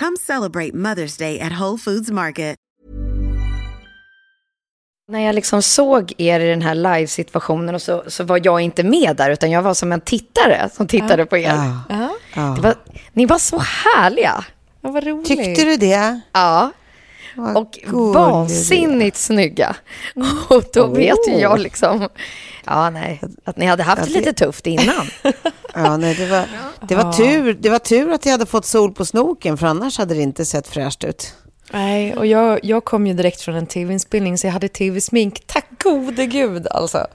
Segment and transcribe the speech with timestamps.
[0.00, 2.56] Come celebrate Mother's Day at Whole Foods Market.
[5.08, 8.82] När jag liksom såg er i den här live-situationen och så, så var jag inte
[8.82, 11.54] med där, utan jag var som en tittare som tittade på er.
[11.88, 12.54] Ja.
[12.56, 12.74] Det var,
[13.12, 14.44] ni var så härliga.
[14.80, 15.26] Ja, vad roligt.
[15.26, 16.20] Tyckte du det?
[16.32, 16.70] Ja.
[17.36, 19.76] Vad Och gullig vansinnigt snygga.
[20.48, 22.08] Och då vet ju jag liksom,
[22.66, 25.06] ja nej, att ni hade haft det lite tufft innan.
[25.74, 26.44] Ja, nej, det, var,
[26.88, 29.98] det, var tur, det var tur att jag hade fått sol på snoken, för annars
[29.98, 31.34] hade det inte sett fräscht ut.
[31.72, 35.42] Nej, och jag, jag kom ju direkt från en tv-inspelning så jag hade tv-smink.
[35.46, 37.06] Tack gode gud alltså.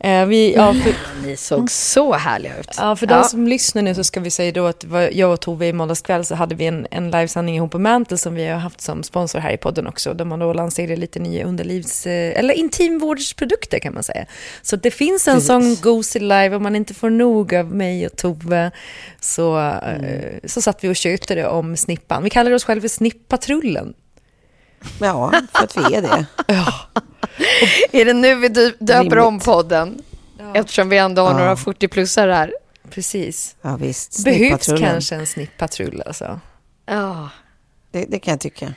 [0.00, 0.94] Eh, vi, ja, för,
[1.26, 2.74] Ni såg så härliga ut.
[2.78, 5.66] ja, för de som lyssnar nu så ska vi säga då att jag och Tove
[5.66, 8.58] i måndags kväll så hade vi en, en livesändning ihop på Mantle som vi har
[8.58, 10.14] haft som sponsor här i podden också.
[10.14, 12.06] Där man då lanserade lite nya underlivs...
[12.06, 14.26] eh, Eller intimvårdsprodukter kan man säga.
[14.62, 18.16] Så det finns en sån Goosey Live om man inte får nog av mig och
[18.16, 18.70] Tove.
[19.20, 22.22] Så, eh, så satt vi och tjötade om snippan.
[22.24, 23.94] Vi kallar oss själva för Snippatrullen.
[25.00, 26.26] Ja, för att vi är det.
[27.92, 29.18] Är det nu vi döper Rimligt.
[29.24, 30.02] om podden?
[30.54, 32.52] Eftersom vi ändå har några 40-plussare här.
[32.90, 33.56] Precis.
[33.62, 34.24] Ja, visst.
[34.24, 34.90] Behövs Snippatrullen.
[34.90, 36.40] kanske en snippatrull alltså.
[36.86, 37.28] Ja.
[37.90, 38.74] Det, det kan jag tycka.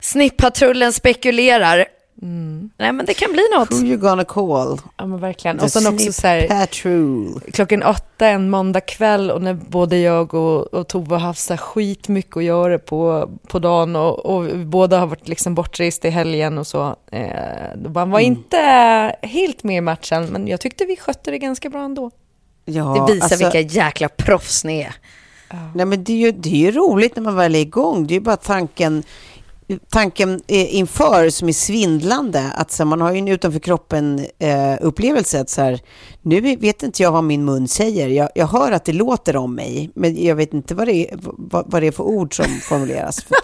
[0.00, 1.86] Snipppatrullen spekulerar.
[2.22, 3.72] Nej, men det kan bli något.
[3.72, 4.80] Who you gonna call?
[4.96, 5.58] Ja men verkligen.
[5.58, 7.40] The Och sen också så här, Patrol.
[7.52, 11.52] klockan åtta en måndag kväll och när både jag och, och Tove har haft så
[11.52, 16.10] här skitmycket att göra på, på dagen och, och båda har varit liksom bortrest i
[16.10, 16.96] helgen och så.
[17.12, 18.56] Eh, man var inte
[19.22, 22.10] helt med i matchen men jag tyckte vi skötte det ganska bra ändå.
[22.64, 24.94] Ja, Det visar alltså, vilka jäkla proffs ni är.
[25.74, 28.06] Nej, men det, är ju, det är ju roligt när man väl är igång.
[28.06, 29.02] Det är ju bara tanken,
[29.78, 32.52] tanken eh, inför som är svindlande.
[32.54, 35.40] Att så, här, man har ju en utanför kroppen eh, upplevelse.
[35.40, 35.80] Att, så här,
[36.22, 38.08] nu vet inte jag vad min mun säger.
[38.08, 41.18] Jag, jag hör att det låter om mig, men jag vet inte vad det är,
[41.22, 43.24] vad, vad det är för ord som formuleras.
[43.24, 43.36] För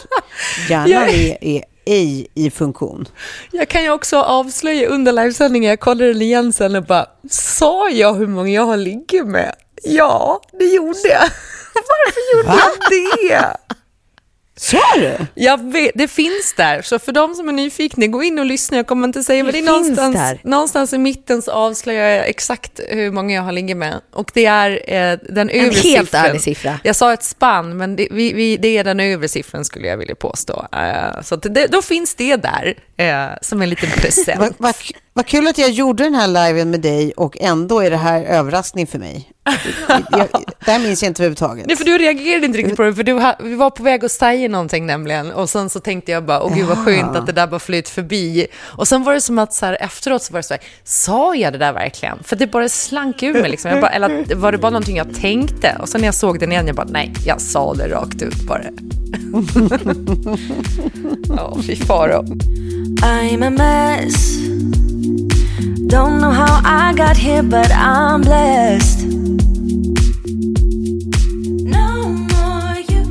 [0.71, 3.09] hjärnan är, är ej i funktion.
[3.53, 8.15] Jag kan ju också avslöja under livesändningen, jag kollade igen sen och bara, sa jag
[8.15, 9.55] hur många jag har ligger med?
[9.83, 11.23] Ja, det gjorde jag.
[11.75, 13.77] Varför gjorde jag det?
[14.59, 15.17] Sa du?
[15.35, 18.77] Jag vet, det finns där, så för de som är nyfikna, gå in och lyssna.
[18.77, 20.41] Jag kommer inte säga, men det är någonstans, där.
[20.45, 24.01] någonstans i mitten så avslöjar jag exakt hur många jag har ligger med.
[24.13, 26.25] Och det är eh, den övre helt siffran.
[26.27, 26.81] ärlig siffra.
[26.85, 29.97] Jag sa ett spann, men det, vi, vi, det är den övre siffran skulle jag
[29.97, 30.67] vilja påstå.
[30.73, 34.39] Eh, så det, då finns det där eh, som en liten present.
[34.39, 34.75] Vad vad-
[35.17, 38.23] vad kul att jag gjorde den här liven med dig och ändå är det här
[38.25, 39.31] överraskning för mig.
[40.11, 40.29] Jag,
[40.65, 41.67] det här minns jag inte överhuvudtaget.
[41.67, 44.05] Nej, för du reagerade inte riktigt på det, för du, ha- vi var på väg
[44.05, 45.33] att säga någonting nämligen.
[45.33, 47.89] Och sen så tänkte jag bara, åh gud vad skönt att det där bara flöt
[47.89, 48.47] förbi.
[48.63, 51.35] Och sen var det som att så här, efteråt så var det så här, sa
[51.35, 52.19] jag det där verkligen?
[52.23, 53.71] För det bara slank ur mig liksom.
[53.71, 55.77] Jag bara, eller var det bara någonting jag tänkte?
[55.81, 58.43] Och sen när jag såg den igen, jag bara, nej, jag sa det rakt ut
[58.47, 58.63] bara.
[61.37, 62.23] Ja, fy faro.
[63.03, 64.37] I'm a mess.
[65.89, 69.07] Don't know how I got here, but I'm blessed.
[71.65, 73.05] No more you.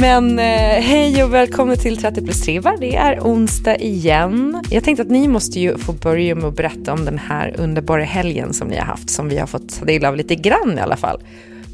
[0.00, 4.62] Men Men eh, hej och välkommen till 30 plus 3 Det är onsdag igen.
[4.70, 8.04] Jag tänkte att ni måste ju få börja med att berätta om den här underbara
[8.04, 10.80] helgen som ni har haft, som vi har fått ta del av lite grann i
[10.80, 11.20] alla fall.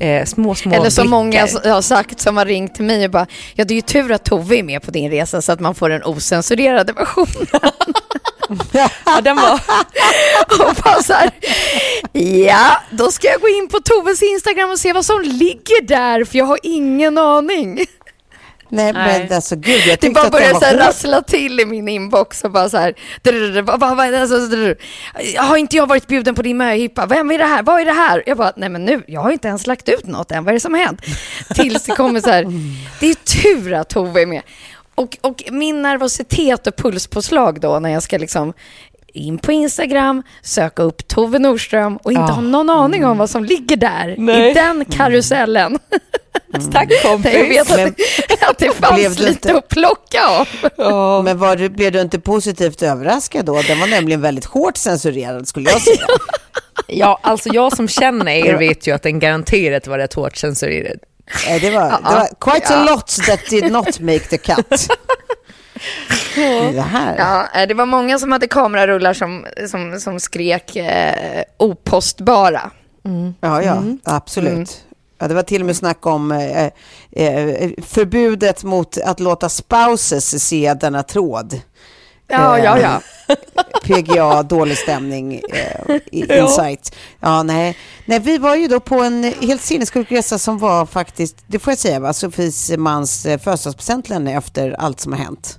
[0.00, 1.10] Eh, små, små Eller som blickar.
[1.10, 4.12] många har sagt som har ringt till mig och bara, ja det är ju tur
[4.12, 7.46] att Tove är med på din resa så att man får den osensurerade versionen.
[9.04, 9.52] Ja, den var...
[10.68, 11.30] och bara så här,
[12.46, 16.24] ja, då ska jag gå in på Toves Instagram och se vad som ligger där,
[16.24, 17.86] för jag har ingen aning.
[18.70, 19.22] Nej, Nej.
[19.28, 21.60] men alltså gud, jag Det tyckte bara att det börjar var så här rassla till
[21.60, 24.76] i min inbox och bara så här, drr, vad- vad- vad- alltså, drr.
[25.42, 27.06] har inte jag varit bjuden på din möhippa?
[27.06, 27.62] Vem är det här?
[27.62, 28.22] Vad är det här?
[28.26, 30.54] Jag bara, nej men nu, jag har inte ens lagt ut något än, vad är
[30.54, 31.00] det som har hänt?
[31.54, 32.44] Tills det kommer så här,
[33.00, 34.42] det är tur att Tove är med.
[34.94, 38.52] Och, och min nervositet och pulspåslag då när jag ska liksom
[39.18, 42.32] in på Instagram, söka upp Tove Nordström och inte Ja.
[42.34, 44.50] ha någon aning om vad som ligger där Nej.
[44.50, 45.78] i den karusellen.
[46.72, 47.32] Tack kompis.
[47.34, 47.88] Jag vet att, Men
[48.50, 50.48] att det blev fanns lite inte- att plocka av.
[50.76, 51.22] Ja.
[51.22, 53.62] Men var du, blev du inte positivt överraskad då?
[53.62, 56.06] Den var nämligen väldigt hårt censurerad skulle jag säga.
[56.86, 60.98] ja, alltså jag som känner er vet ju att den garanterat var rätt hårt censurerad.
[61.60, 64.88] Det var, det var quite a lot that did not make the cut.
[66.72, 67.16] Det här.
[67.18, 72.70] Ja, eh, det var många som hade kamerarullar som, som, som skrek eh, opostbara.
[73.40, 73.98] Ja, ja, Mm.
[74.04, 74.84] absolut.
[75.18, 76.64] Ja, det var till och med snack om eh,
[77.12, 81.60] eh, förbudet mot att låta spouses se denna tråd.
[82.30, 83.00] Ja, Eh, ja, ja.
[83.84, 86.94] PGA, dålig stämning, eh, insight.
[87.20, 87.76] Ja, nej.
[88.06, 91.70] nej, vi var ju då på en helt sinnessjuk resa som var faktiskt, det får
[91.70, 95.58] jag säga, va, Sofies mans eh, födelsedagspresent efter allt som har hänt.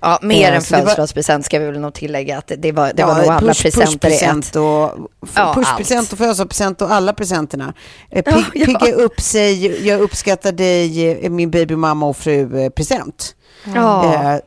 [0.00, 2.38] Ja mer Ja, än det var- födelsedagspresent ska vi väl nog tillägga.
[2.38, 4.56] Att det, var, det Ja, var nog alla push- presenter i pushpresent ett.
[4.56, 7.74] och, Ja, pushpresent och födelsedagspresent och alla presenterna.
[8.10, 8.66] Eh, Pig, ja.
[8.66, 13.34] Pigga upp sig, jag uppskattar dig, eh, min babymamma och fru eh, present.
[13.74, 14.14] Ja.
[14.34, 14.40] Eh,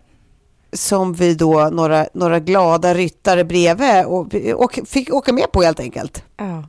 [0.74, 5.80] som vi då, några, några glada ryttare bredvid, och, och fick åka med på helt
[5.80, 6.24] enkelt.
[6.38, 6.64] Ja.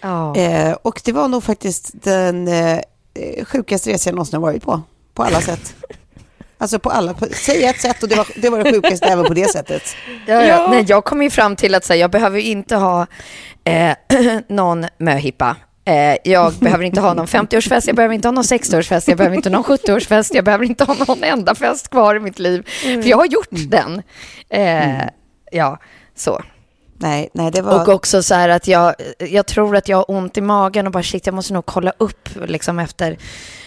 [0.00, 0.36] ja.
[0.36, 2.78] Eh, och det var nog faktiskt den eh,
[3.14, 4.80] eh, sjukaste resa jag någonsin har varit på.
[5.14, 5.74] På alla sätt.
[6.60, 9.24] Alltså på alla, på, säg ett sätt och det var det, var det sjukaste även
[9.24, 9.82] på det sättet.
[10.26, 10.44] Ja, ja.
[10.46, 10.66] Ja.
[10.70, 13.06] Nej, jag kom ju fram till att här, jag behöver ju inte ha
[13.64, 13.92] eh,
[14.48, 15.56] någon möhippa.
[15.84, 19.36] Eh, jag behöver inte ha någon 50-årsfest, jag behöver inte ha någon 60-årsfest, jag behöver
[19.36, 22.68] inte ha någon 70-årsfest, jag behöver inte ha någon enda fest kvar i mitt liv.
[22.82, 24.02] För jag har gjort den.
[24.48, 25.04] Eh,
[25.52, 25.78] Ja,
[26.16, 26.42] så.
[26.98, 27.82] Nej, nej det var...
[27.82, 30.92] Och också så här att jag, jag tror att jag har ont i magen och
[30.92, 33.16] bara shit, jag måste nog kolla upp liksom efter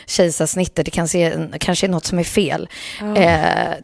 [0.05, 0.85] kejsarsnittet.
[0.85, 2.69] Det kan se, kanske är något som är fel.
[3.15, 3.35] Eh,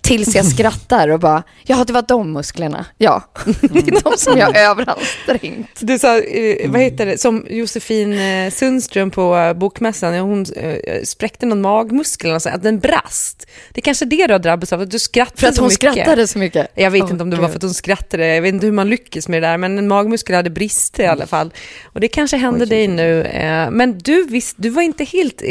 [0.01, 2.85] tills jag skrattar och bara, ja det var de musklerna.
[2.97, 3.23] Ja,
[3.61, 5.69] det är de som jag har överansträngt.
[5.79, 11.03] Du sa, eh, vad heter det, som Josefin eh, Sundström på eh, Bokmässan, hon eh,
[11.03, 13.47] spräckte någon magmuskel, och så, att den brast.
[13.73, 15.67] Det är kanske det du har drabbats av, att du skrattade För att så hon
[15.67, 15.91] mycket.
[15.91, 16.67] skrattade så mycket.
[16.75, 18.73] Jag vet Åh, inte om det var för att hon skrattade, jag vet inte hur
[18.73, 21.53] man lyckas med det där, men en magmuskel hade brister i alla fall.
[21.83, 23.21] Och det kanske hände dig nu.
[23.21, 25.41] Eh, men du, visst, du var inte helt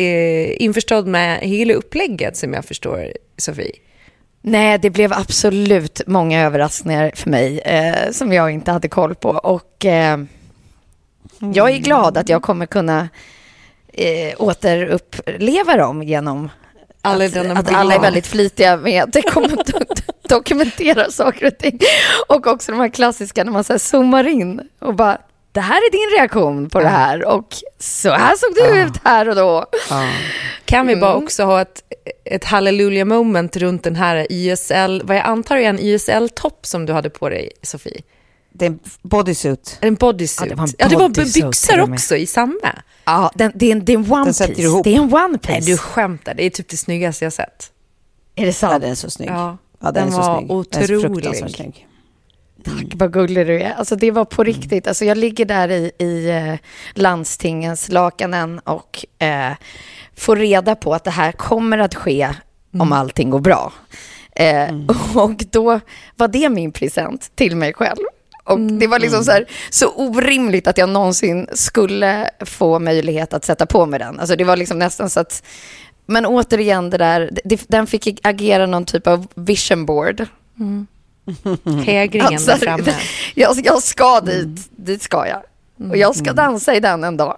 [0.58, 3.72] införstådd med hela upplägget som jag förstår, Sofie.
[4.43, 9.28] Nej, det blev absolut många överraskningar för mig eh, som jag inte hade koll på.
[9.28, 10.19] Och eh,
[11.38, 13.08] jag är glad att jag kommer kunna
[13.93, 16.50] eh, återuppleva dem genom
[17.02, 21.58] Alla att, att alla är väldigt flitiga med att det kommer att dokumentera saker och
[21.58, 21.78] ting.
[22.28, 25.19] Och också de här klassiska när man så zoomar in och bara
[25.58, 29.28] det här är din reaktion på det här och så här såg du ut här
[29.28, 29.66] och då.
[29.90, 30.09] ja.
[30.64, 31.00] Kan vi Mm.
[31.00, 31.83] bara också ha ett,
[32.25, 36.92] ett hallelujah moment runt den här YSL, vad jag antar är en YSL-topp som du
[36.92, 38.02] hade på dig, Sofie?
[38.52, 39.78] Det är en bodysuit.
[39.80, 40.50] En bodysuit.
[40.50, 42.54] Ja, det var en ja, det var byxor också i samma.
[43.04, 44.62] Ja, den, det, är en, det är en one Den piece.
[44.62, 44.85] ihop.
[44.85, 45.52] Det är en one piece.
[45.52, 46.35] Nej, du skämtar.
[46.35, 47.71] Det är typ det snyggaste jag sett.
[48.37, 48.83] Är det Ja, sant?
[48.83, 49.30] den är så snygg.
[49.30, 50.49] Ja, Ja, den är så var snygg.
[50.49, 51.25] Den är så otrolig.
[51.25, 51.88] fruktansvärt snygg.
[52.68, 53.72] Tack, vad gullig du är.
[53.72, 54.87] Alltså det var på riktigt.
[54.87, 56.54] Alltså jag ligger där i, i eh,
[56.94, 59.52] landstingens lakanen och eh,
[60.16, 62.34] får reda på att det här kommer att ske
[62.78, 63.72] om allting går bra.
[64.37, 64.75] Eh,
[65.14, 65.80] Och då
[66.16, 67.98] var det min present till mig själv.
[68.44, 73.44] Och det var liksom så, här, så orimligt att jag någonsin skulle få möjlighet att
[73.44, 74.20] sätta på mig den.
[74.20, 75.42] Alltså det var liksom nästan så att...
[76.06, 80.26] Men återigen, det där, det, den fick agera någon typ av vision board.
[81.87, 82.94] Hägringen Alltså, där framme.
[83.35, 85.42] Jag, jag ska dit, dit ska jag.
[85.90, 87.37] Och jag ska dansa i den en dag.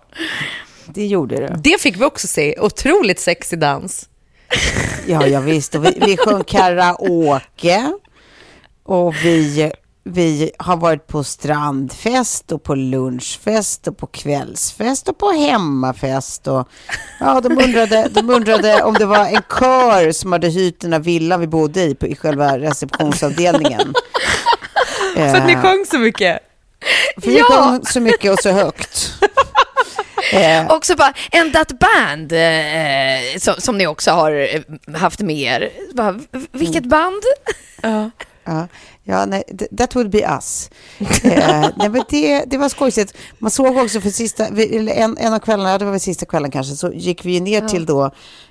[0.87, 1.55] Det gjorde du.
[1.59, 2.55] Det fick vi också se.
[2.61, 4.09] Otroligt sexig dans.
[5.07, 5.75] Ja, ja visst.
[5.75, 7.93] Och vi, vi sjöng karaoke.
[8.83, 9.73] Och vi
[10.05, 16.47] vi har varit på strandfest och på lunchfest och på kvällsfest och på hemmafest.
[16.47, 16.69] Och,
[17.21, 21.01] ja, de, undrade, de undrade om det var en kör som hade hyrt den här
[21.01, 23.95] villan vi bodde i på, i själva receptionsavdelningen.
[25.15, 26.39] För att ni Eh, sjöng så mycket.
[27.21, 27.45] För vi Ja.
[27.45, 29.13] sjöng så mycket och så högt.
[30.33, 35.37] Eh, Också bara, and that band, eh, som, som ni också har eh, haft med
[35.39, 35.71] er.
[35.95, 36.21] Bara,
[36.53, 37.23] vilket band?
[37.83, 38.11] Ja.
[38.45, 38.69] Ja,
[39.05, 40.71] ja nej, th- that would be us.
[40.99, 41.09] Eh,
[41.77, 43.17] nej, men det, det var skojsigt.
[43.39, 46.75] Man såg också för sista, en, en av kvällarna, det var väl sista kvällen kanske,
[46.75, 48.11] så gick vi ner till då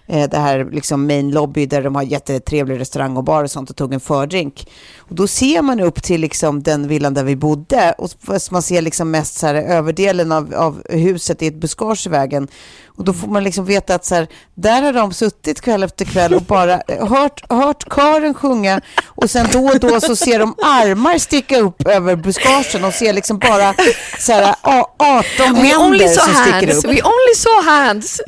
[0.09, 3.69] eh, det här liksom main lobby där de har jättetrevlig restaurang och bar och sånt
[3.69, 4.67] och tog en fördrink.
[4.97, 8.09] Och då ser man upp till liksom den villan där vi bodde och
[8.51, 12.47] man ser liksom mest så här överdelen av, av huset i ett buskage i vägen.
[12.85, 16.05] Och då får man liksom veta att så här, där har de suttit kväll efter
[16.05, 20.55] kväll och bara hört, hört kören sjunga och sen då och då så ser de
[20.63, 23.73] armar sticka upp över buskagen och ser liksom bara
[24.19, 26.91] så här, a- 18 We only händer saw som sticker hands, upp.
[26.91, 28.21] we only saw hands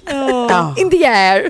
[0.50, 1.50] Ja, in the air.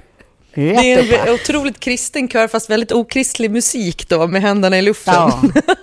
[0.55, 5.13] Det är en otroligt kristen kör fast väldigt okristlig musik då med händerna i luften.
[5.13, 5.39] Ja,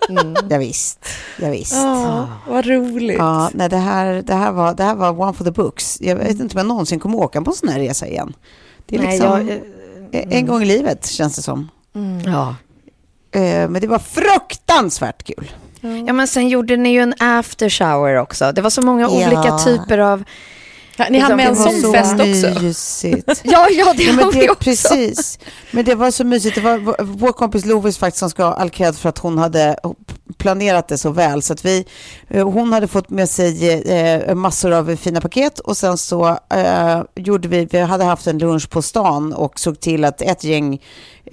[0.50, 1.06] ja visst.
[1.40, 1.72] Ja, visst.
[1.72, 3.18] Ja, vad roligt.
[3.18, 5.98] Ja, nej, det, här, det, här var, det här var one for the books.
[6.00, 8.32] Jag vet inte om jag någonsin kommer åka på en sån här resa igen.
[8.86, 9.48] Det är Nej, liksom
[10.10, 11.68] jag, eh, en gång i livet, känns det som.
[12.26, 12.54] ja.
[13.40, 15.50] Eh, Men det var fruktansvärt kul.
[16.06, 18.52] ja, men sen gjorde ni ju en after shower också.
[18.52, 19.26] Det var så många Ja.
[19.26, 20.24] olika typer av...
[20.98, 22.62] Ja, ni hann med en sån så fest också.
[22.62, 23.26] mysigt.
[23.44, 24.64] Ja, ja, det Ja, men det, också.
[24.64, 25.38] precis.
[25.70, 26.54] Men det var så mysigt.
[26.54, 29.38] Det var vår- vår kompis Lovis faktiskt som ska ha all cred för att hon
[29.38, 29.76] hade
[30.38, 31.42] planerat det så väl.
[31.42, 31.84] Så att vi,
[32.28, 37.02] eh, hon hade fått med sig eh, massor av fina paket och sen så eh,
[37.16, 40.82] gjorde vi, vi hade haft en lunch på stan och såg till att ett gäng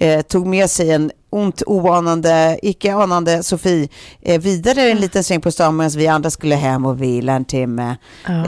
[0.00, 3.88] eh, tog med sig en ont oanande, icke anande Sofie
[4.22, 7.44] eh, vidare en liten sväng på stan medan vi andra skulle hem och vila en
[7.44, 7.96] timme.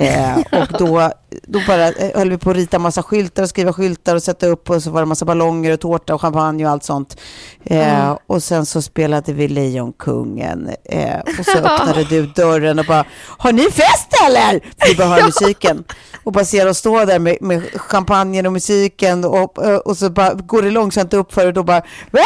[0.01, 1.13] Eh, och då,
[1.47, 4.47] då bara eh, höll vi på att rita massa skyltar och skriva skyltar och sätta
[4.47, 7.21] upp och så var det massa ballonger och tårta och champagne och allt sånt.
[7.65, 13.05] Eh, Och sen så spelade vi Lejonkungen eh, och så öppnade du dörren och bara
[13.39, 14.61] Har ni fest eller?
[14.89, 15.85] Vi bara hör musiken
[16.25, 20.11] och bara ser oss stå där med, med champagnen och musiken och, och, och så
[20.11, 21.83] bara går det långsamt upp för och då bara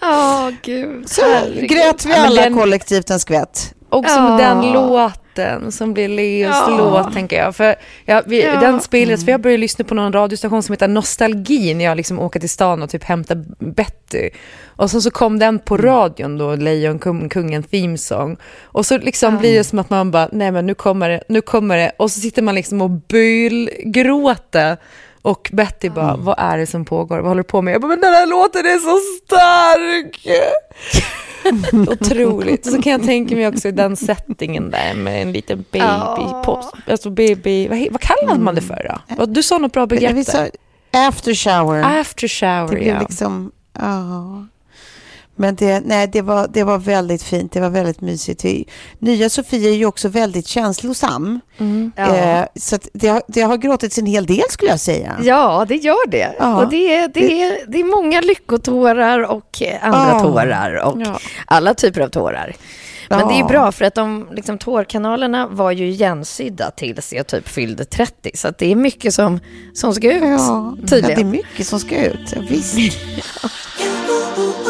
[0.00, 1.10] Ja, gud.
[1.10, 1.70] Så herregud.
[1.70, 3.74] grät vi Ja, alla den- kollektivt en skvätt.
[3.90, 4.28] Också Ja.
[4.28, 6.76] med den låten som blir Leos Ja.
[6.78, 7.56] låt, tänker jag.
[7.56, 8.60] För ja, vi, Ja.
[8.60, 12.18] Den spelades, för jag började lyssna på någon radiostation som heter Nostalgi när jag liksom
[12.18, 14.30] åker till stan och typ hämtar Betty.
[14.76, 18.36] Och sen så kom den på radion då, Lejonkungen Theme Song.
[18.62, 21.40] Och så liksom blir det som att man bara, nej men nu kommer det, nu
[21.40, 21.92] kommer det.
[21.96, 24.76] Och så sitter man liksom och bylgråter.
[25.22, 27.16] Och Betty bara, vad är det som pågår?
[27.18, 27.74] Vad håller du på med?
[27.74, 30.26] Jag bara, men den här låten är så stark!
[31.88, 32.66] Otroligt.
[32.66, 36.42] Så kan jag tänka mig också i den settingen där med en liten baby, Ja.
[36.44, 39.26] pop, alltså baby, vad, vad kallar man det för då?
[39.26, 40.50] Du sa något bra begrepp där.
[40.92, 42.00] after shower.
[42.00, 43.00] After shower, Det ja.
[43.00, 44.46] liksom, ja.
[45.40, 48.44] Men det, nej, det, var, det var väldigt fint, det var väldigt mysigt.
[48.44, 48.68] Vi,
[48.98, 51.40] nya Sofia är ju också väldigt känslosam.
[51.96, 52.16] Ja.
[52.16, 55.16] Eh, så att det, har, det har gråtits en hel del skulle jag säga.
[55.22, 56.34] Ja, det gör det.
[56.38, 56.62] Ja.
[56.64, 60.20] Och det är, det, är, det är många lyckotårar och eh, andra Ja.
[60.20, 61.18] tårar och Ja.
[61.46, 62.56] alla typer av tårar.
[63.10, 67.48] Men det är bra för att de liksom, tårkanalerna var ju igensydda tills jag typ
[67.48, 68.30] fyllde 30.
[68.34, 69.40] Så att det är mycket som,
[69.74, 71.30] som ska ut, Ja, ja, det är tydligen.
[71.30, 72.32] mycket som ska ut.
[72.36, 72.76] Ja, visst.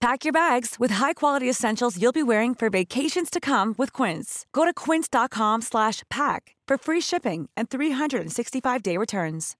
[0.00, 4.46] Pack your bags with high-quality essentials you'll be wearing for vacations to come with Quince.
[4.52, 9.56] Go to quince.com slash pack for free shipping and 365-day returns.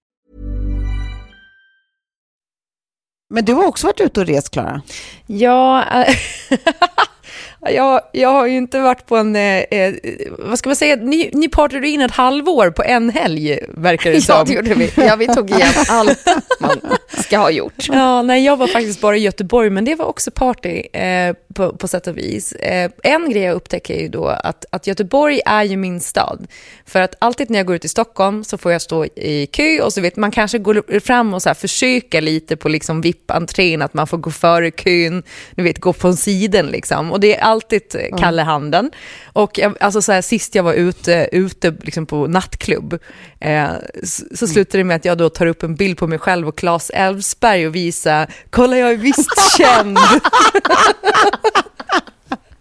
[3.31, 4.83] Men du har också varit ute och rest, Klara.
[5.27, 6.17] Ja, äh,
[7.61, 9.95] jag, jag har ju inte varit på en, eh, eh,
[10.39, 14.21] vad ska man säga, ni, ni partade in ett halvår på en helg, verkar det
[14.21, 14.35] som.
[14.35, 14.93] Ja, det gjorde vi.
[14.97, 16.27] Ja, vi tog igen allt
[16.61, 16.77] man
[17.19, 17.89] ska ha gjort.
[17.89, 21.73] Ja, nej, jag var faktiskt bara i Göteborg, men det var också party eh, på,
[21.73, 22.53] på sätt och vis.
[22.53, 26.47] Eh, en grej jag upptäcker är ju då att, att Göteborg är ju min stad.
[26.87, 29.81] För att alltid när jag går ut i Stockholm så får jag stå i kö
[29.83, 33.83] och så vet man kanske går fram och så här försöker lite på liksom VIP-entrén,
[33.83, 37.13] att man får gå före kön, du vet, gå från sidan liksom.
[37.13, 37.83] Och det är alltid
[38.19, 38.91] Kalle Handen.
[39.33, 42.99] Och jag, alltså så här, sist jag var ute, ute liksom på nattklubb,
[43.41, 43.69] eh,
[44.05, 46.49] så, så slutar det med att jag då tar upp en bild på mig själv
[46.49, 49.99] och Claes Elfsberg och visar, kolla jag är visst känd.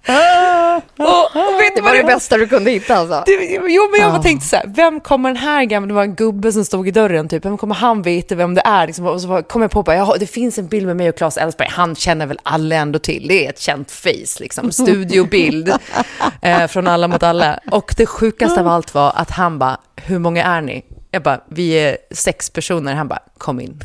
[0.08, 3.24] och, och vet Det var det bästa du kunde hitta alltså.
[3.26, 6.04] det, jo, men jag bara tänkte så här, vem kommer den här gamla, det var
[6.04, 8.88] en gubbe som stod i dörren, typ, vem kommer han veta vem det är?
[8.88, 11.38] Liksom, och så kom jag på, bara, det finns en bild med mig och Claes
[11.38, 15.70] Elfsberg, han känner väl alla ändå till, det är ett känt face, liksom, studiobild
[16.42, 17.60] eh, från Alla mot alla.
[17.72, 20.86] Och det sjukaste av allt var att han bara, hur många är ni?
[21.12, 23.80] Jag bara, vi är sex personer, han bara, kom in.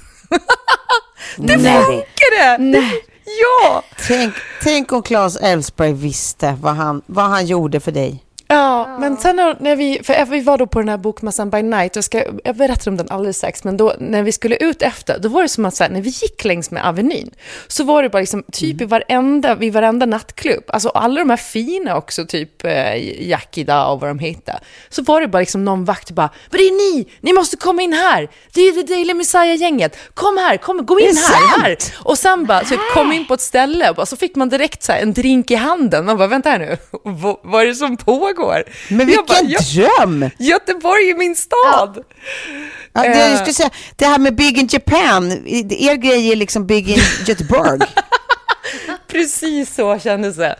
[1.36, 2.58] det funkade!
[2.58, 3.04] Nej.
[3.24, 3.82] Ja!
[4.06, 8.23] Tänk, tänk om Claes Elfsberg visste vad han, vad han gjorde för dig.
[8.54, 11.96] Ja, men sen när, vi, för vi var då på den här bokmässan by night,
[11.96, 15.18] jag, ska, jag berättar om den alldeles strax, men då när vi skulle ut efter,
[15.18, 17.30] då var det som att så här, när vi gick längs med Avenyn,
[17.66, 21.36] så var det bara liksom, typ i varenda, vid varenda nattklubb, alltså alla de här
[21.36, 22.96] fina också, typ eh,
[23.28, 24.58] Yakida och vad de heter,
[24.88, 27.82] så var det bara liksom någon vakt bara, men det är ni, ni måste komma
[27.82, 31.76] in här, det är The Daily Messiah-gänget, kom här, kom, gå in här, här.
[32.02, 34.92] Och sen bara, typ, kom in på ett ställe, och så fick man direkt så
[34.92, 37.96] här, en drink i handen, man bara, vänta här nu, vad, vad är det som
[37.96, 38.43] pågår?
[38.88, 40.30] Men vilken bara, dröm!
[40.38, 42.04] Göteborg är min stad!
[42.92, 45.32] Ja, det, jag skulle säga, det här med Big in Japan,
[45.70, 47.80] er grej är liksom Big in Göteborg.
[49.08, 50.56] Precis så kändes det.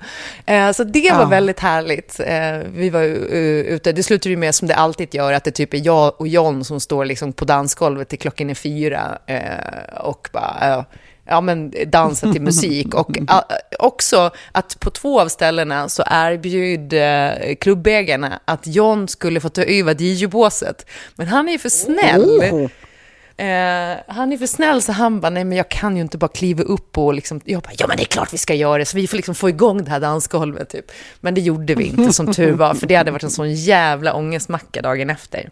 [0.47, 1.27] Eh, så det var Ja.
[1.27, 2.21] väldigt härligt.
[2.21, 5.51] Eh, vi var uh, ute, det slutade ju med som det alltid gör, att det
[5.51, 9.99] typ är jag och John som står liksom på dansgolvet till klockan är fyra eh,
[10.01, 10.85] och bara, eh,
[11.25, 12.95] ja men dansa till musik.
[12.95, 13.19] Och
[13.79, 19.63] också att på två av ställena så erbjöd eh, klubbägarna att John skulle få ta
[19.63, 20.87] över DJ-båset.
[21.15, 22.41] Men han är ju för snäll.
[22.53, 22.71] Oh.
[23.37, 26.29] Eh, han är för snäll så han bara, nej men jag kan ju inte bara
[26.29, 28.85] kliva upp och liksom, jag bara, ja men det är klart vi ska göra det,
[28.85, 30.93] så vi får liksom få igång det här dansgolvet typ.
[31.21, 34.15] Men det gjorde vi inte som tur var, för det hade varit en sån jävla
[34.15, 35.51] ångestmacka dagen efter.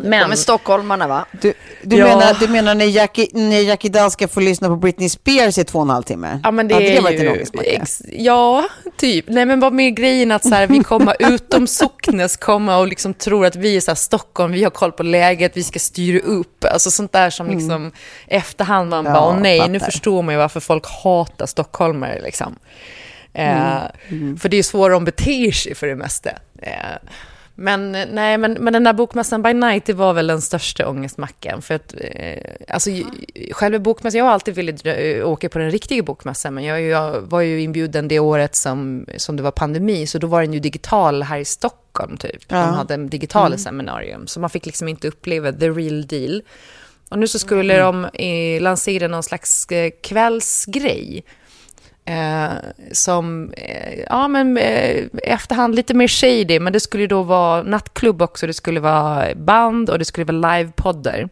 [0.00, 1.24] Men kommer stockholmarna va?
[1.40, 2.04] Du, du, Ja.
[2.06, 5.64] menar, du menar när Jackie, när Jackie Dahl ska få lyssna på Britney Spears i
[5.64, 6.40] två och en halv timme?
[6.44, 7.44] Ja, men det Hade är varit ju...
[7.64, 9.24] Ex, ja, typ.
[9.28, 13.14] Nej, men vad med grejen att så här, vi kommer utom socknes, komma och liksom
[13.14, 16.18] tror att vi är så här, Stockholm, vi har koll på läget, vi ska styra
[16.18, 16.64] upp.
[16.64, 17.92] Alltså sånt där som liksom
[18.26, 19.90] efterhand man Ja, bara, åh nej, nu fattar.
[19.92, 22.56] förstår man ju varför folk hatar stockholmare liksom.
[23.34, 23.78] Eh,
[24.40, 26.30] För det är så de beter sig för det mesta.
[26.62, 26.72] Eh,
[27.58, 31.62] men nej, men, men den där bokmässan by night, det var väl den största ångestmackan.
[31.62, 33.04] För att, eh, alltså, ju-
[33.52, 37.20] själva bokmässan, jag har alltid velat dra- åka på den riktiga bokmässan, men jag, jag
[37.20, 40.60] var ju inbjuden det året som, som det var pandemi, så då var den ju
[40.60, 42.42] digital här i Stockholm typ.
[42.48, 42.56] Ja.
[42.56, 46.42] De hade en digitala seminarium, så man fick liksom inte uppleva the real deal.
[47.08, 51.24] Och nu så skulle de eh, lansera någon slags eh, kvällsgrej.
[52.08, 52.48] Eh,
[52.92, 57.62] som, eh, ja men eh, efterhand lite mer shady, men det skulle ju då vara
[57.62, 61.28] nattklubb också, det skulle vara band och det skulle vara livepoddar.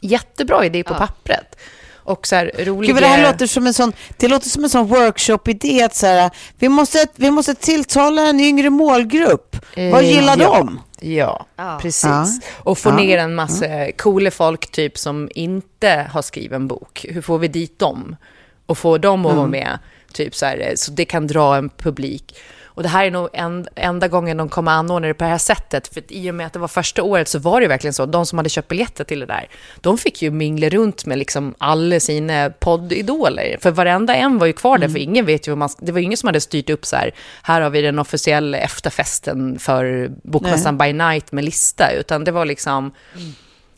[0.00, 1.56] Jättebra idé på pappret.
[1.96, 2.92] Och så här roliga...
[2.94, 6.06] Gud, det här låter som en sån, det låter som en sån workshop-idé att så
[6.06, 9.56] här, vi, måste, vi måste tilltala en yngre målgrupp.
[9.76, 10.56] Vad Eh, gillar ja.
[10.58, 10.80] de?
[11.00, 11.78] Ja, Ja.
[11.82, 12.04] precis.
[12.04, 12.26] Ja.
[12.52, 12.96] Och få Ja.
[12.96, 17.06] ner en massa coola folk typ som inte har skrivit en bok.
[17.08, 18.16] Hur får vi dit dem?
[18.66, 19.78] Och få dem att vara med,
[20.12, 22.34] typ så här, så det kan dra en publik.
[22.74, 25.38] Och det här är nog en, enda gången de kommer anordna det på det här
[25.38, 25.88] sättet.
[25.88, 28.06] För i och med att det var första året så var det verkligen så.
[28.06, 29.48] De som hade köpt biljetter till det där,
[29.80, 33.56] de fick ju mingla runt med liksom alla sina poddidoler.
[33.60, 35.68] För varenda en var ju kvar där, för ingen vet ju vad man...
[35.78, 39.58] Det var ingen som hade styrt upp så här, här har vi den officiella efterfesten
[39.58, 41.92] för Bokmässan by night med lista.
[41.92, 42.92] Utan det var liksom...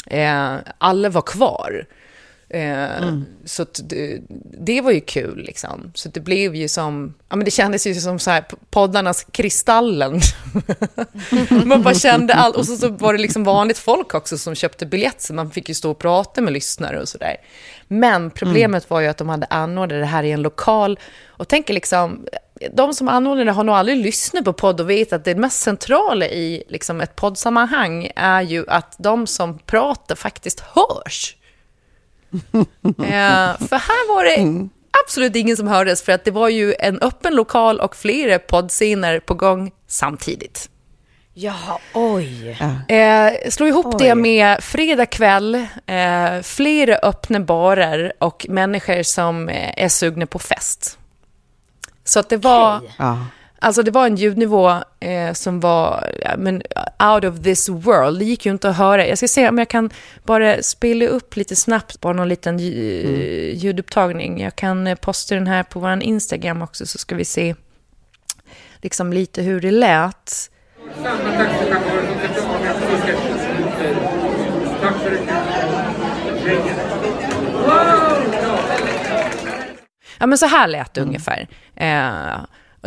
[0.07, 1.87] Eh, alla var kvar.
[2.49, 4.21] Eh, Så att det,
[4.59, 5.93] det var ju kul liksom.
[5.95, 10.21] Så det blev ju som, ja men det kändes ju som så här poddarnas Kristallen.
[11.65, 14.87] man bara kände allt, och så, så var det liksom vanligt folk också som köpte
[14.87, 17.37] biljett, så man fick ju stå och prata med lyssnare och sådär.
[17.89, 21.75] Men problemet var ju att de hade anordnat det här i en lokal, och tänker
[21.75, 22.27] liksom,
[22.73, 25.63] de som anordnar det har nog aldrig lyssnat på podd och vet att det mest
[25.63, 31.37] centrala i liksom ett poddsammanhang är ju att de som pratar faktiskt hörs.
[32.99, 34.69] Eh, för här var det
[35.05, 39.21] absolut ingen som hördes, för att det var ju en öppen lokal och flera poddscener
[39.21, 40.71] på gång samtidigt.
[41.39, 42.59] Jaha, oj.
[42.89, 45.55] Eh, slå ihop det med fredag kväll,
[45.87, 50.99] eh, flera öppna barer och människor som eh, är sugna på fest.
[52.05, 52.81] Så att det var...
[52.99, 53.27] Ja.
[53.59, 56.63] Alltså det var en ljudnivå eh, som var ja, men,
[57.15, 58.19] out of this world.
[58.19, 59.07] Det gick ju inte att höra.
[59.07, 59.91] Jag ska se om jag kan
[60.25, 64.41] bara spela upp lite snabbt, bara någon liten lj- ljudupptagning.
[64.41, 67.55] Jag kan eh, posta den här på vår Instagram också, så ska vi se
[68.83, 70.51] liksom lite hur det lät.
[80.19, 81.49] Ja, men så här lät det ungefär.
[81.77, 82.37] Eh,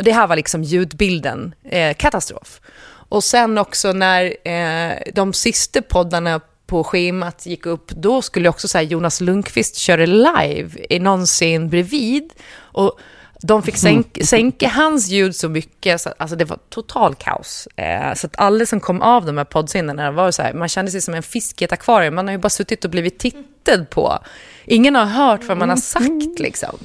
[0.00, 1.54] och det här var liksom ljudbilden.
[1.64, 2.60] Eh, katastrof.
[3.08, 8.68] Och sen också när eh, de sista poddarna på schemat gick upp, då skulle också
[8.68, 12.32] så Jonas Lundqvist köra live i någon scen bredvid.
[12.58, 12.98] Och
[13.42, 17.68] de fick sänka, sänka hans ljud så mycket, så, alltså det var total kaos.
[17.76, 20.90] Eh, så att alla som kom av de här poddscenerna var så här, man kände
[20.90, 22.14] sig som en fisk i ett akvarium.
[22.14, 24.18] Man har ju bara suttit och blivit tittad på.
[24.64, 26.78] Ingen har hört vad man har sagt liksom.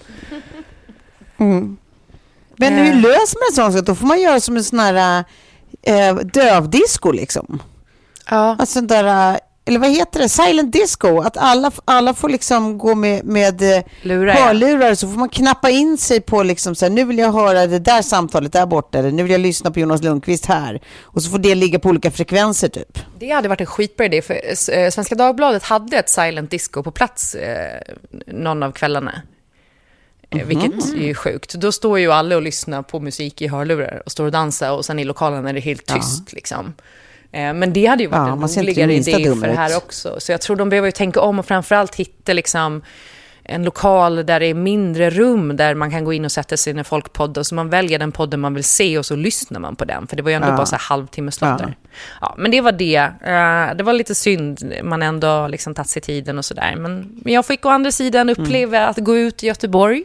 [2.58, 3.86] Men hur löser man en sån sak?
[3.86, 5.24] Då får man göra som en sån här
[5.82, 7.62] äh, dövdisco liksom.
[8.30, 8.56] Ja.
[8.60, 9.38] Alltså där, äh,
[9.68, 11.22] eller vad heter det, silent disco.
[11.22, 14.46] Att alla, alla får liksom gå med, med äh, Lurar, ja.
[14.46, 17.68] hörlurar så får man knappa in sig på liksom så här, nu vill jag höra
[17.68, 20.82] det där samtalet där borta, eller nu vill jag lyssna på Jonas Lundqvist här.
[21.02, 23.00] Och så får det ligga på olika frekvenser typ.
[23.20, 24.34] Det hade varit en skitbra idé, för
[24.74, 27.82] eh, Svenska Dagbladet hade ett silent disco på plats eh,
[28.28, 29.22] någon av kvällarna.
[30.30, 31.54] Eh, Vilket är ju sjukt.
[31.54, 34.86] Då står ju alla och lyssnar på musik i hörlurar och står och dansar och
[34.86, 36.34] sen i lokalen är det helt tyst.
[36.34, 36.74] Liksom.
[37.32, 40.16] Eh, Men det hade ju varit Ja, en roligare idé för det här också.
[40.20, 42.82] Så jag tror de behöver ju tänka om och framförallt hitta liksom
[43.48, 46.74] en lokal där det är mindre rum där man kan gå in och sätta sig
[46.74, 47.44] när folk poddar.
[47.44, 50.08] Så man väljer den podden man vill se och så lyssnar man på den.
[50.08, 50.56] För det var ju ändå Ja.
[50.56, 51.70] bara så här halvtimmeslott Ja.
[52.22, 52.96] Ja, men det var det.
[52.96, 56.76] Eh, Det var lite synd, man ändå liksom tagit sig tiden och sådär.
[56.78, 60.04] Men jag fick å andra sidan uppleva att gå ut i Göteborg.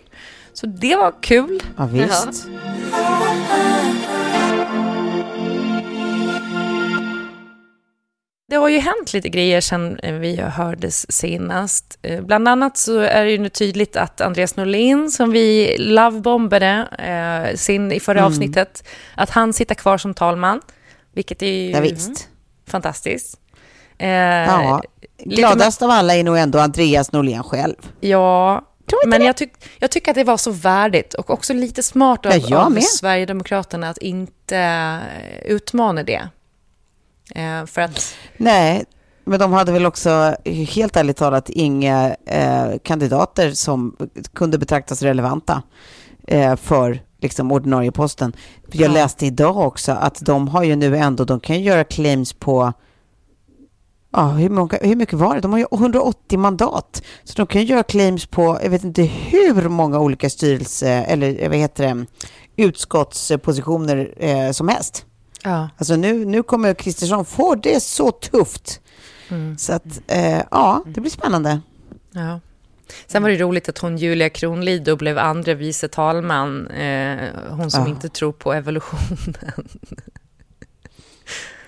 [0.52, 1.60] Så det var kul.
[1.76, 2.46] Ja, visst.
[8.50, 11.98] Det har ju hänt lite grejer sen eh, vi hördes senast.
[12.02, 16.88] Eh, Bland annat så är det ju nu tydligt att Andreas Norlin, som vi lovebombade
[17.50, 18.84] eh, sin i förra avsnittet,
[19.14, 20.60] att han sitter kvar som talman,
[21.12, 22.28] vilket är ju Ja, visst.
[22.68, 23.38] fantastiskt.
[23.98, 24.82] Eh, Ja.
[25.24, 27.74] Gladast av alla är nog ändå Andreas Norlén själv.
[28.00, 28.64] Ja,
[29.06, 32.32] men jag, tyck, jag tycker att det var så värdigt och också lite smart av,
[32.48, 32.80] Ja, av.
[32.80, 36.28] Sverigedemokraterna att inte eh, utmana det.
[37.34, 38.84] Eh, för att, Nej,
[39.24, 43.96] men de hade väl också helt ärligt talat inga eh, kandidater som
[44.34, 45.62] kunde betraktas relevanta
[46.26, 48.32] eh, för liksom ordinarie posten.
[48.72, 48.92] Jag Ja.
[48.94, 52.72] läste idag också att de har ju nu ändå, de kan göra claims på
[54.12, 55.40] Ja, hur, många, hur mycket var det?
[55.40, 57.02] De har ju 180 mandat.
[57.24, 61.58] Så de kan göra claims på, jag vet inte hur många olika styrelse, eller vad
[61.58, 62.06] heter det,
[62.56, 65.04] utskottspositioner eh, som helst.
[65.42, 65.68] Ja.
[65.78, 68.80] Alltså nu, nu kommer Kristersson få det så tufft.
[69.58, 71.60] Så att, eh, ja, det blir spännande.
[72.12, 72.40] Ja.
[73.06, 77.70] Sen var det roligt att hon Julia Kronlid då blev andra vice talman, eh, hon
[77.70, 77.88] som Ja.
[77.88, 79.34] inte tror på evolutionen.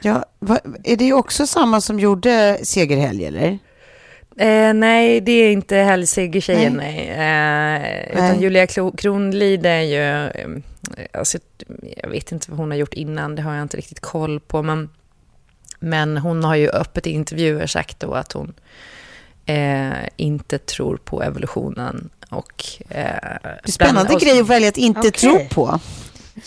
[0.03, 3.59] Ja, va, är det också samma som gjorde Segerhelg, eller?
[4.37, 7.09] Eh, nej, det är inte helgsegertjejen, nej.
[7.09, 8.41] Eh, utan Nej.
[8.43, 8.67] Julia
[8.97, 10.03] Kronlid är ju...
[10.27, 10.57] Eh,
[11.13, 11.39] alltså,
[12.03, 14.63] jag vet inte vad hon har gjort innan, det har jag inte riktigt koll på.
[14.63, 14.89] Men,
[15.79, 18.53] men hon har ju öppet i intervjuer sagt då att hon
[19.47, 22.11] eh, inte tror på evolutionen.
[22.31, 25.11] Och, eh, Det är spännande bland- och- grej att välja att inte Okej.
[25.13, 25.81] tro på.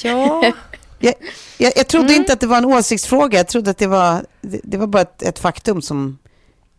[0.02, 0.52] Ja,
[1.00, 1.14] Jag,
[1.58, 2.22] jag, jag trodde Mm.
[2.22, 3.38] inte att det var en åsiktsfråga.
[3.40, 6.18] Jag trodde att det var, det, det var bara ett, ett faktum som...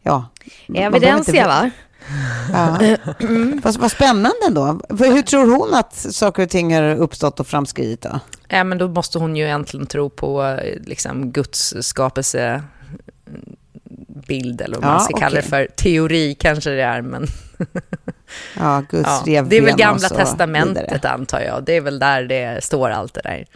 [0.06, 0.24] Ja.
[0.74, 1.70] Evidensia, va?
[2.52, 2.78] Ja.
[3.62, 4.80] Fast vad spännande ändå.
[4.88, 8.20] För Hur tror hon att saker och ting har uppstått och framskridit då?
[8.48, 12.62] Ja, men då måste hon ju egentligen tro på eh, liksom, Guds skapelse
[14.26, 15.66] bild eller vad Ja, man ska kalla det för.
[15.76, 17.26] Teori kanske det är, men
[18.58, 21.12] Ja, Guds ja, revben det är väl gamla testamentet vidare.
[21.12, 21.64] antar jag.
[21.64, 23.46] Det är väl där det står allt det där.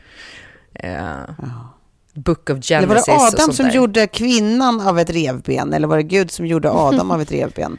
[0.75, 1.35] Eh,
[2.25, 3.73] Book of Eller var Genesis det Adam som där.
[3.75, 5.73] gjorde kvinnan av ett revben?
[5.73, 7.79] Eller var det Gud som gjorde Adam av ett revben?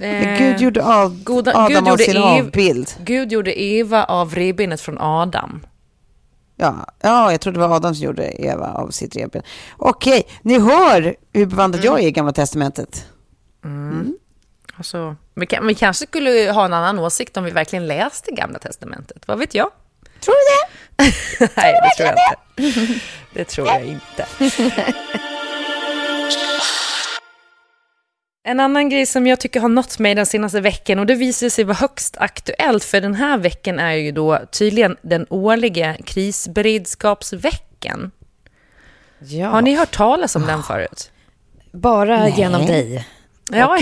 [0.00, 2.90] Eh, Gud gjorde av, Goda- Adam Gud av gjorde sin Ev- avbild.
[3.00, 5.66] Gud gjorde Eva av revbenet från Adam.
[6.56, 9.42] Ja, ja, jag trodde det var Adam som gjorde Eva av sitt revben.
[9.76, 13.06] Okej, ni hör hur bevandrad jag är i Gamla Testamentet.
[14.76, 18.58] Alltså, vi, kan, vi kanske skulle ha en annan åsikt om vi verkligen läste Gamla
[18.58, 19.28] Testamentet.
[19.28, 19.70] Vad vet jag?
[20.20, 20.87] Tror du det?
[21.54, 22.36] Nej, det tror jag inte.
[23.32, 24.26] Det tror jag inte.
[28.44, 31.48] En annan grej som jag tycker har nått mig den senaste veckan och det visar
[31.48, 38.10] sig vara högst aktuellt för den här veckan är ju då tydligen den årliga krisberedskapsveckan.
[39.18, 39.48] Ja.
[39.48, 41.10] Har ni hört talas om den förut?
[41.72, 43.06] Bara genom dig.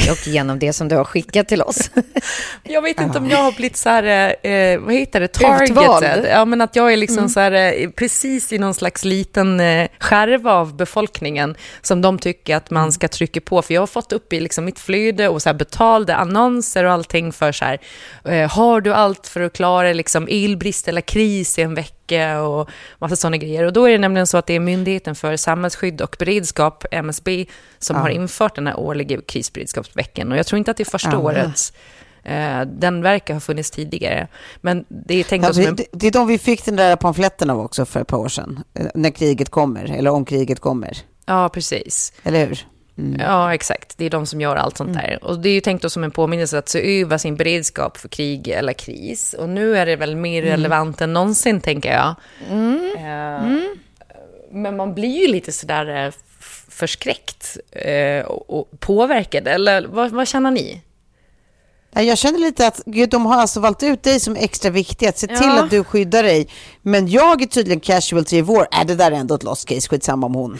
[0.07, 1.91] Och, och genom det som du har skickat till oss.
[2.63, 5.77] Jag vet inte om jag har blivit så här, eh, vad heter det, Utvald.
[5.77, 6.27] targeted.
[6.31, 9.89] Ja, men att jag är liksom så här, eh, precis i någon slags liten eh,
[9.99, 13.63] skärva av befolkningen som de tycker att man ska trycka på.
[13.63, 16.93] För jag har fått upp i liksom mitt flöde och så här betalade annonser och
[16.93, 17.79] allting för så här,
[18.25, 22.69] eh, har du allt för att klara liksom elbrist eller kris i en vecka och
[22.99, 23.65] massa sådana grejer.
[23.65, 27.47] Och då är det nämligen så att det är Myndigheten för samhällsskydd och beredskap, MSB,
[27.79, 30.33] som har infört den här årliga krisberedskapsveckan.
[30.33, 31.19] Och jag tror inte att det är första Ja.
[31.19, 31.73] året.
[32.25, 34.29] Eh, Den verkar ha funnits tidigare.
[34.61, 35.77] Men det är tänkt Ja, som en...
[35.77, 38.29] det- det är de vi fick den där pamfletten av också för ett par år
[38.29, 38.61] sedan.
[38.75, 40.97] Eh, När kriget kommer, eller om kriget kommer.
[41.27, 42.13] Ja, precis.
[42.23, 42.67] Eller hur?
[42.99, 43.21] Mm.
[43.21, 43.99] Ja, exakt.
[43.99, 45.19] Det är de som gör allt sånt där.
[45.23, 48.09] Och det är ju tänkt då som en påminnelse att se över sin beredskap för
[48.09, 49.35] krig eller kris.
[49.39, 50.51] Och nu är det väl mer Mm.
[50.51, 52.15] relevant än någonsin, tänker jag.
[52.97, 53.59] Eh,
[54.51, 56.13] Men man blir ju lite sådär eh,
[56.69, 59.49] förskräckt eh, och påverkad.
[59.49, 60.83] Eller vad, vad känner ni?
[61.91, 65.07] Ja, Jag känner lite att gud, de har alltså valt ut dig som extra viktig,
[65.07, 65.65] att se till Ja.
[65.65, 66.49] att du skyddar dig.
[66.89, 68.67] Men jag är tydligen casualty i vår.
[68.71, 70.59] Är det där är ändå ett lost case, skitsamma om hon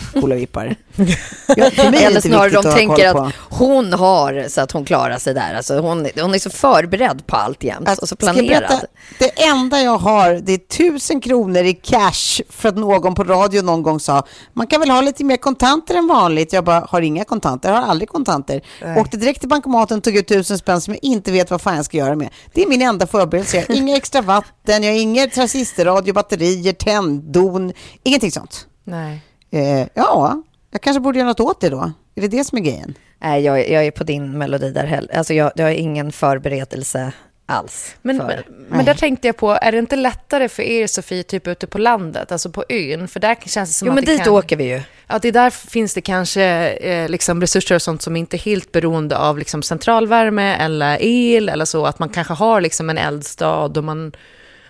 [1.91, 5.55] det Eller snarare de tänker att hon har så att hon klarar sig där.
[5.55, 8.63] Alltså hon, hon är så förberedd på allt jämt Alltså, och så jag planerad.
[8.63, 8.87] berätta?
[9.19, 13.63] Det enda jag har, det är tusen kronor i cash för att någon på radio
[13.63, 16.53] någon gång sa, man kan väl ha lite mer kontanter än vanligt.
[16.53, 18.61] Jag bara, har inga kontanter, har aldrig kontanter.
[18.97, 21.85] Åkte direkt till bankomaten, tog ut tusen spänn som jag inte vet vad fan jag
[21.85, 22.29] ska göra med.
[22.53, 23.57] Det är min enda förberedelse.
[23.57, 28.67] Jag har inga extra vatten, jag har inga transistorradio, batterier, tänddon, ingenting sånt.
[28.85, 29.21] Nej.
[29.51, 31.93] Eh, ja, jag kanske borde göra något åt det då.
[32.15, 32.95] Är det det som är grejen?
[33.19, 35.17] Nej, jag, jag är på din melodi där heller.
[35.17, 37.13] Alltså jag, jag har ingen förberedelse
[37.47, 37.97] alls.
[38.03, 38.45] Men, för.
[38.69, 41.79] men där tänkte jag på, är det inte lättare för er, Sofie, typ ute på
[41.79, 43.09] landet, alltså på ön?
[43.09, 44.33] För där känns det som Jo, att men det dit kan...
[44.33, 44.83] åker vi ju.
[45.07, 48.73] Ja, det där finns det kanske eh, liksom resurser och sånt som inte är helt
[48.73, 51.87] beroende av liksom centralvärme eller el eller så.
[51.87, 54.13] Att man kanske har liksom en eldstad och man,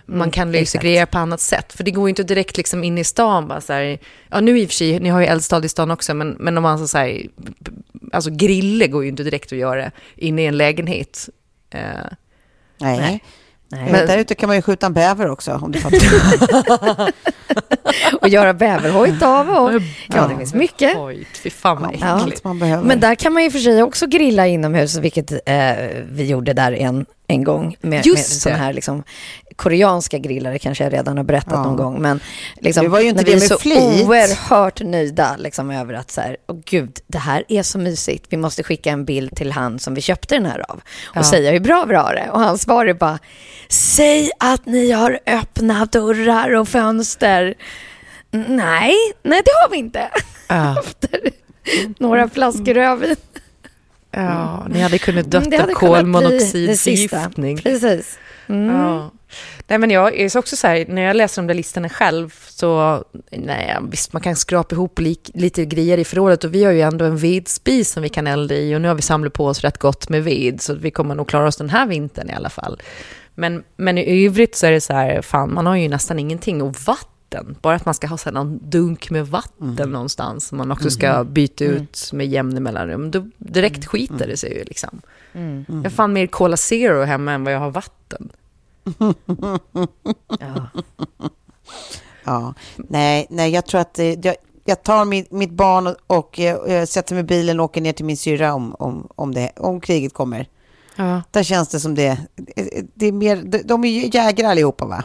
[0.07, 0.83] man kan lösa exakt.
[0.83, 1.73] grejer på annat sätt.
[1.73, 3.99] För det går ju inte direkt liksom in i stan bara så här.
[4.29, 6.57] Ja, nu i och för sig, ni har ju eldstad i stan också, men, men
[6.57, 7.27] om man så här,
[8.11, 11.29] alltså grille går ju inte direkt att göra inne i en lägenhet.
[11.73, 11.79] Eh,
[12.79, 12.97] Nej.
[12.99, 13.23] Nej.
[13.73, 17.11] Eh, Men, Där ute kan man ju skjuta en bäver också, om du fattar.
[18.21, 19.81] och göra bäverhojt av och...
[20.07, 20.97] Ja, det finns mycket.
[21.43, 22.19] Fy fan vad Ja.
[22.21, 22.43] äckligt.
[22.43, 22.83] Man behöver.
[22.83, 25.75] Men där kan man ju för sig också grilla inomhus, vilket eh,
[26.11, 27.75] vi gjorde där en, en gång.
[27.81, 29.03] Med, Just med här liksom,
[29.55, 31.63] koreanska grillar, det kanske jag redan har berättat Ja.
[31.63, 32.01] någon gång.
[32.01, 32.19] Men
[32.61, 33.77] liksom, Det var ju inte det vi är så flit.
[34.05, 38.25] oerhört nöjda liksom, över att så här, åh gud, det här är så mysigt.
[38.29, 41.23] Vi måste skicka en bild till han som vi köpte den här av och Ja.
[41.23, 42.29] säga hur bra vi har det.
[42.31, 43.19] Och hans svar är bara,
[43.69, 47.53] säg att ni har öppna dörrar och fönster.
[48.31, 50.09] Nej, nej det har vi inte.
[50.47, 50.79] Ja.
[50.85, 51.19] Efter
[51.99, 53.15] några flaskor rödvin.
[54.21, 57.57] Ja, ni hade kunnat Mm, dött av kolmonoxidförgiftning.
[57.57, 58.19] Precis.
[58.47, 58.75] Mm.
[58.75, 59.11] Ja.
[59.67, 63.03] Nej, men jag är också så här, när jag läser de där listorna själv så,
[63.31, 66.81] nej, visst man kan skrapa ihop lik, lite grejer i förrådet och vi har ju
[66.81, 69.61] ändå en vedspis som vi kan elda i och nu har vi samlat på oss
[69.61, 72.49] rätt gott med ved så vi kommer nog klara oss den här vintern i alla
[72.49, 72.81] fall.
[73.35, 76.61] Men, men i övrigt så är det så här, fan man har ju nästan ingenting
[76.61, 77.16] och vatten,
[77.61, 80.89] bara att man ska ha så här någon dunk med vatten någonstans som man också
[80.89, 85.01] ska byta ut med jämna mellanrum, då direkt skiter det sig ju liksom.
[85.67, 88.29] Jag har fan mer Cola Zero hemma än vad jag har vatten.
[90.39, 90.67] Ja.
[92.23, 92.53] Ja.
[92.75, 94.35] Nej, nej, jag tror att eh, jag,
[94.65, 97.93] jag tar mitt, mitt barn och, och eh, sätter mig i bilen och åker ner
[97.93, 100.47] till min syrra om, om, om, det, om kriget kommer.
[100.95, 101.21] Ja.
[101.31, 102.17] Där känns det som det,
[102.93, 105.03] det är mer, de, de är ju jägare allihopa va?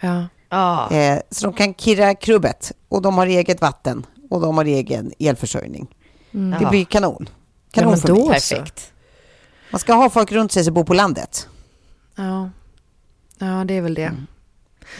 [0.00, 0.26] Ja.
[0.52, 0.90] Ja.
[0.90, 5.12] Eh, så de kan kirra krubbet och de har eget vatten och de har egen
[5.18, 5.86] elförsörjning.
[6.30, 6.70] Det Ja.
[6.70, 7.28] blir kanon.
[7.28, 8.28] Ja, Kanon för då.
[8.28, 8.92] Perfekt.
[9.70, 11.48] Man ska ha folk runt sig som bor på landet.
[12.16, 12.50] Ja.
[13.38, 14.02] ja, det är väl det.
[14.04, 14.26] Mm.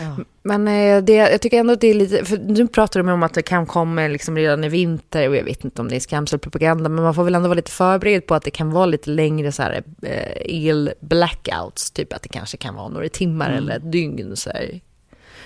[0.00, 0.24] Ja.
[0.42, 3.22] Men eh, det, jag tycker ändå att det är lite, för nu pratar de om
[3.22, 6.00] att det kan komma liksom redan i vinter och jag vet inte om det är
[6.00, 9.10] skrämselpropaganda, men man får väl ändå vara lite förberedd på att det kan vara lite
[9.10, 13.92] längre så här, eh, el-blackouts, typ att det kanske kan vara några timmar eller ett
[13.92, 14.36] dygn.
[14.36, 14.80] Så här.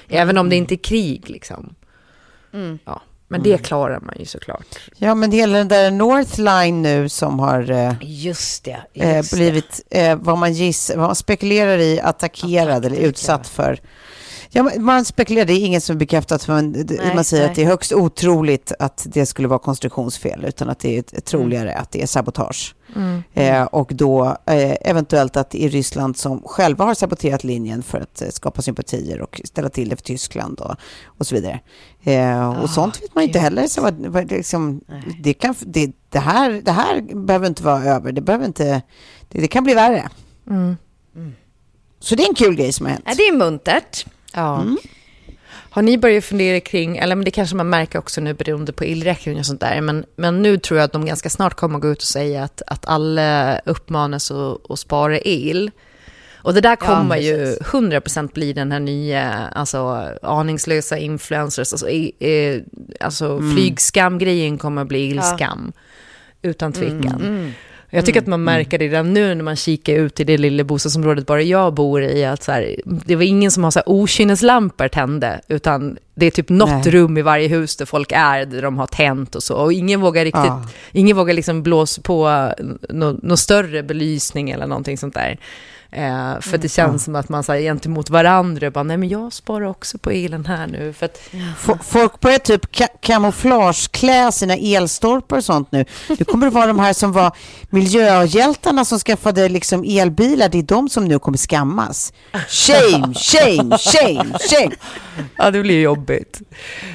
[0.09, 1.75] Även om det inte är krig liksom.
[2.85, 4.79] Ja, men det klarar man ju såklart.
[4.97, 8.79] Ja, men hela den där Northline nu som har eh, Just det.
[8.95, 9.37] eh, Just det.
[9.37, 13.79] blivit, eh, vad, man giss, vad man spekulerar i, attackerad eller utsatt för.
[14.51, 17.51] Ja, man- spekulerar, det är ingen som är bekräftat, men Nej, man säger nej.
[17.51, 21.25] att det är högst otroligt att det skulle vara konstruktionsfel, utan att det är ett-
[21.25, 22.75] troligare att det är sabotage.
[23.35, 28.01] Eh, och då eh, eventuellt att det är Ryssland som själva har saboterat linjen för
[28.01, 30.75] att eh, skapa sympatier och ställa till det för Tyskland och,
[31.07, 31.61] och så vidare.
[32.05, 33.67] Eh, och Ah, sånt vet man inte heller.
[33.67, 34.81] Så vad, vad, liksom,
[35.23, 38.13] det, kan, det, det, här, det här behöver inte vara över.
[38.13, 38.83] Det, behöver inte,
[39.29, 40.09] det, det kan bli värre.
[40.51, 40.77] Mm.
[42.01, 43.05] Så det är en kul grej som har hänt.
[43.09, 44.07] Ja, det är muntert.
[44.37, 44.65] Ja.
[45.71, 48.85] Har ni börjat fundera kring, eller men det kanske man märker också nu beroende på
[48.85, 51.83] elräkning och sånt där, men, men nu tror jag att de ganska snart kommer att
[51.83, 55.71] gå ut och säga att, att alla uppmanas att, att spara el.
[56.37, 62.61] Och det där kommer ju 100% bli den här nya, alltså aningslösa influencers, alltså, eh,
[63.01, 65.73] alltså flygskamgrejen kommer bli ilskam.
[66.43, 67.53] Utan tvekan.
[67.91, 70.65] Jag tycker att man märker det redan nu när man kikar ut i det lilla
[70.65, 74.89] bostadsområdet bara jag bor i, att så här, det var ingen som har så okynneslampor
[74.89, 76.91] tände, utan det är typ något Nej.
[76.91, 79.55] rum i varje hus där folk är, där de har tänt och så.
[79.57, 80.63] Och ingen vågar riktigt, Ja.
[80.93, 82.51] ingen vågar liksom blåsa på
[82.89, 85.39] någon nå större belysning eller någonting sånt där.
[85.91, 89.67] Eh, för det känns som att man säger gentemot varandra, bara, nej men jag sparar
[89.67, 90.93] också på elen här nu.
[90.93, 91.21] För att,
[91.57, 95.85] F- Folk börjar typ ka- kamouflageklä sina elstolpar och sånt nu.
[96.19, 97.33] Det kommer att vara de här som var
[97.71, 100.49] miljöhjältarna som skaffade liksom elbilar.
[100.49, 102.13] Det är de som nu kommer skammas.
[102.49, 104.75] Shame, shame, shame, shame.
[105.37, 106.06] Ja, det blir jobbigt.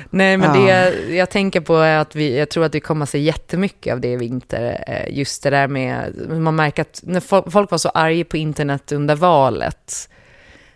[0.10, 0.90] Nej, men Ja.
[0.90, 3.94] det jag tänker på är att vi, jag tror att vi kommer att se jättemycket
[3.94, 4.84] av det i vinter.
[4.88, 8.38] Eh, Just det där med, man märker att när fo- folk var så arga på
[8.38, 10.10] internet under valet,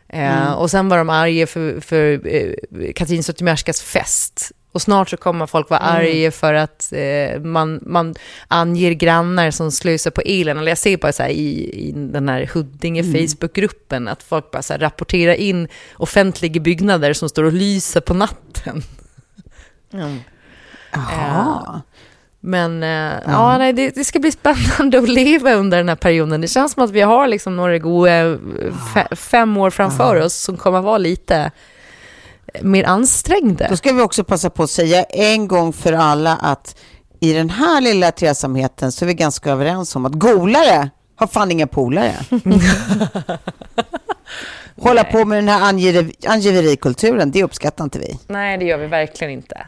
[0.10, 2.54] eh, och sen var de arga för, för eh,
[2.96, 4.52] Katrin Zytomierskas fest.
[4.76, 8.16] Och snart så kommer folk vara arga för att eh, man, man
[8.48, 10.58] anger grannar som slösar på elen.
[10.58, 14.62] Eller jag ser bara så här i, i den här Huddinge Facebookgruppen att folk bara
[14.62, 18.84] så här rapporterar in offentliga byggnader som står och lyser på natten.
[20.92, 21.82] Jaha.
[22.40, 23.58] Men eh, ja.
[23.58, 26.42] nej, det, det ska bli spännande att leva under den här perioden.
[26.42, 28.38] Det känns som att vi har liksom några goda eh,
[28.94, 31.52] fe, fem år framför oss som kommer att vara lite
[32.62, 33.68] mer ansträngda.
[33.70, 36.76] Då ska vi också passa på att säga en gång för alla att
[37.20, 41.52] i den här lilla tresamheten så är vi ganska överens om att golare har fan
[41.52, 42.14] inga polare.
[44.76, 48.20] Hålla på med den här angiver, angiverikulturen, det uppskattar inte vi.
[48.28, 49.68] Nej, det gör vi verkligen inte.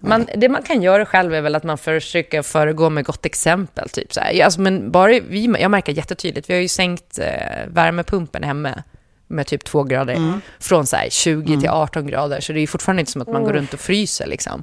[0.00, 3.88] Man, det man kan göra själv är väl att man försöker föregå med gott exempel.
[3.88, 4.44] Typ så här.
[4.44, 7.26] Alltså, men bara vi, jag märker jättetydligt, vi har ju sänkt eh,
[7.68, 8.82] värmepumpen hemma
[9.28, 10.40] med typ två grader.
[10.58, 12.40] Från så här 20 till 18 grader.
[12.40, 14.26] Så det är fortfarande inte som att man går runt och fryser.
[14.26, 14.62] Liksom.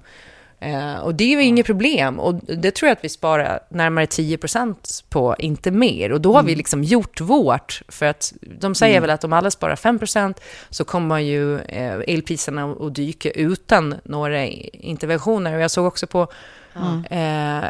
[0.59, 2.19] Eh, och det är ju inget problem.
[2.19, 6.11] Och det tror jag att vi sparar närmare 10% på, inte mer.
[6.11, 7.81] Och då har vi liksom gjort vårt.
[7.87, 10.33] För att de säger väl att om alla sparar 5%
[10.69, 15.55] så kommer ju eh, elpriserna att dyka utan några interventioner.
[15.55, 16.27] Och jag såg också på
[17.09, 17.63] Eh,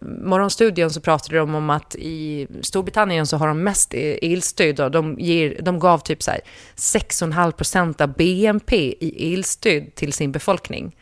[0.00, 4.80] morgonstudion så pratade de om att i Storbritannien så har de mest elstöd.
[4.80, 6.40] Och de, ger, de gav typ så här
[6.76, 10.96] 6,5 procent av BNP i elstöd till sin befolkning.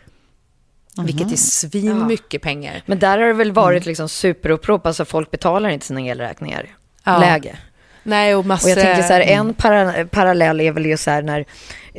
[1.04, 2.82] Vilket är svinmycket pengar.
[2.86, 6.66] Men där har det väl varit liksom superupprop, alltså folk betalar inte sina elräkningar.
[7.04, 7.18] Ja.
[7.18, 7.58] Läge.
[8.02, 8.68] Nej, och massor...
[8.68, 11.44] Och jag tänker så här, en para, parallell är väl ju så här när,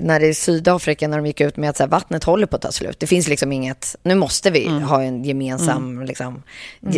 [0.01, 2.55] när det är Sydafrika, när de gick ut med att så här, vattnet håller på
[2.55, 2.99] att ta slut.
[2.99, 6.43] Det finns liksom inget, nu måste vi ha en gemensam, liksom,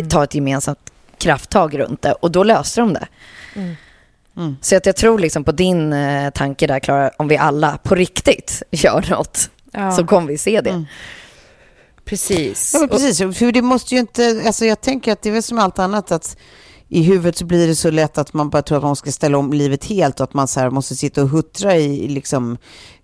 [0.08, 2.12] ta ett gemensamt krafttag runt det.
[2.12, 3.08] Och då löste de det.
[4.60, 7.94] Så att jag tror liksom på din eh, tanke där, Klara, om vi alla på
[7.94, 9.92] riktigt gör något, Ja.
[9.92, 10.84] så kommer vi se det.
[12.04, 12.74] Precis.
[12.80, 13.18] Ja, precis.
[13.18, 16.12] För det måste ju inte, alltså jag tänker att det är väl som allt annat
[16.12, 16.36] att
[16.92, 19.38] i huvudet så blir det så lätt att man bara tror att man ska ställa
[19.38, 22.56] om livet helt och att man så måste sitta och huttra i liksom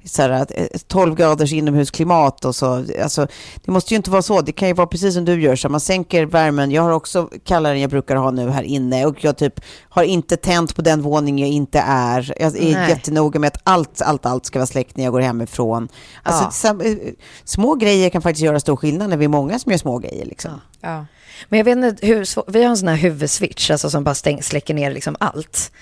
[0.04, 2.84] så här, att, eh, 12 graders inomhusklimat och så.
[3.02, 3.26] Alltså,
[3.64, 4.40] det måste ju inte vara så.
[4.40, 6.70] Det kan ju vara precis som du gör, så man sänker värmen.
[6.70, 10.02] Jag har också kallare än jag brukar ha nu här inne och jag typ har
[10.02, 12.34] inte tänt på den våning jag inte är.
[12.40, 12.88] Jag är Nej.
[12.90, 15.88] jättenoga med att allt, allt, allt ska vara släckt när jag går hemifrån.
[16.22, 16.84] Alltså, Ja.
[16.84, 16.96] eh,
[17.44, 20.24] små grejer kan faktiskt göra stor skillnad när vi är många som gör små grejer.
[20.26, 20.60] Liksom.
[20.80, 21.06] Ja.
[21.48, 24.14] Men jag vet inte hur svår- vi har en sån här huvudswitch, alltså som bara
[24.14, 25.72] stäng, släcker ner liksom allt.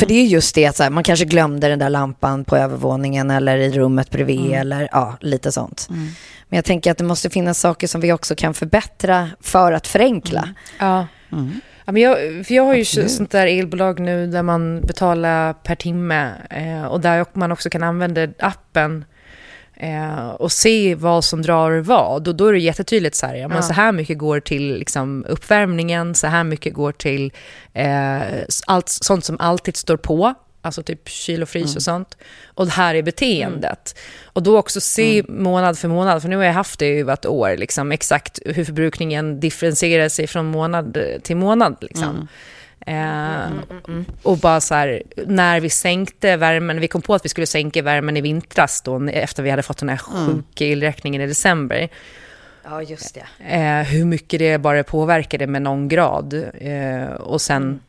[0.00, 2.56] För det är just det att så här, man kanske glömde den där lampan på
[2.56, 5.86] övervåningen eller i rummet bredvid eller ja, lite sånt.
[6.48, 9.86] Men jag tänker att det måste finnas saker som vi också kan förbättra för att
[9.86, 10.48] förenkla.
[10.78, 11.06] Ja.
[11.84, 12.16] Ja, men jag,
[12.46, 17.00] för jag har ju sånt där elbolag nu där man betalar per timme eh, och
[17.00, 19.04] där man också kan använda appen
[19.76, 22.28] eh, och se vad som drar vad.
[22.28, 25.24] Och då är det jättetydligt så här, ja, men så här mycket går till liksom,
[25.28, 27.32] uppvärmningen, så här mycket går till
[27.72, 28.22] eh,
[28.66, 30.34] allt, sånt som alltid står på.
[30.64, 32.16] Alltså typ kyl och frys och sånt.
[32.54, 33.98] Och det här är beteendet.
[34.24, 37.26] Och då också se månad för månad, för nu har jag haft det i ett
[37.26, 41.76] år, liksom, exakt hur förbrukningen differentierar sig från månad till månad.
[41.80, 42.28] Liksom.
[42.86, 43.50] Eh,
[44.22, 47.82] och bara så här, när vi sänkte värmen, vi kom på att vi skulle sänka
[47.82, 51.88] värmen i vintras då, efter vi hade fått den här sjuka elräkningen i december.
[52.64, 53.54] Ja, just det.
[53.56, 56.34] Eh, hur mycket det bara påverkade med någon grad.
[56.60, 57.80] Eh, och sen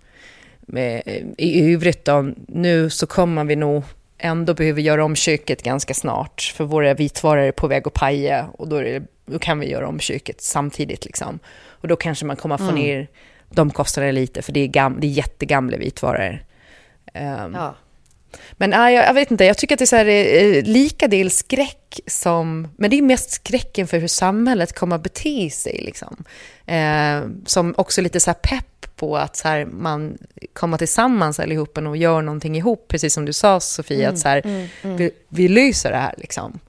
[1.37, 3.83] i övrigt då, nu så kommer vi nog
[4.17, 6.53] ändå behöva göra om köket ganska snart.
[6.55, 9.87] För våra vitvaror är på väg att paja och då, det, då kan vi göra
[9.87, 11.05] om köket samtidigt.
[11.05, 11.39] Liksom.
[11.65, 13.07] Och då kanske man kommer få ner
[13.55, 16.45] de kostnaderna lite, för det är, gam, det är jättegamla vitvaror.
[17.13, 17.75] Ehm, Ja.
[18.51, 21.07] men nej, jag, jag vet inte, jag tycker att det är så här, eh, lika
[21.07, 22.67] del skräck som...
[22.77, 25.81] Men det är mest skräcken för hur samhället kommer att bete sig.
[25.85, 26.23] Liksom.
[26.65, 30.17] Eh, som också lite så pepp på att så här, man
[30.53, 32.85] kommer tillsammans allihopa och gör någonting ihop.
[32.87, 36.13] Precis som du sa Sofia, att så här, Vi, vi löser det här.
[36.17, 36.59] Liksom.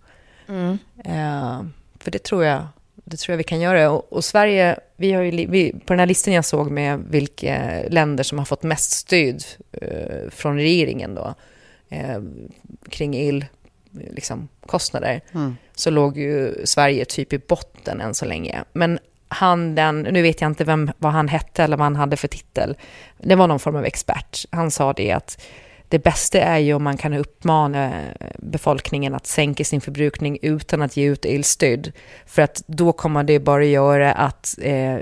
[1.05, 1.63] Eh,
[2.01, 2.67] för det tror jag
[3.15, 3.91] det tror jag vi kan göra.
[3.91, 7.83] Och, och Sverige, vi har ju, vi, på den här listan jag såg med vilka
[7.89, 11.35] länder som har fått mest stöd eh, från regeringen då,
[11.89, 12.21] eh,
[12.89, 13.45] kring el,
[14.11, 15.21] liksom, kostnader,
[15.75, 18.65] så låg ju Sverige typ i botten än så länge.
[18.73, 18.99] Men
[19.29, 22.29] han den, nu vet jag inte vem, vad han hette eller vad han hade för
[22.29, 22.77] titel,
[23.19, 24.45] det var någon form av expert.
[24.51, 25.43] Han sa det att
[25.95, 27.93] det bästa är ju om man kan uppmana
[28.39, 31.93] befolkningen att sänka sin förbrukning utan att ge ut elstöd.
[32.27, 34.95] För att då kommer det bara göra att eh,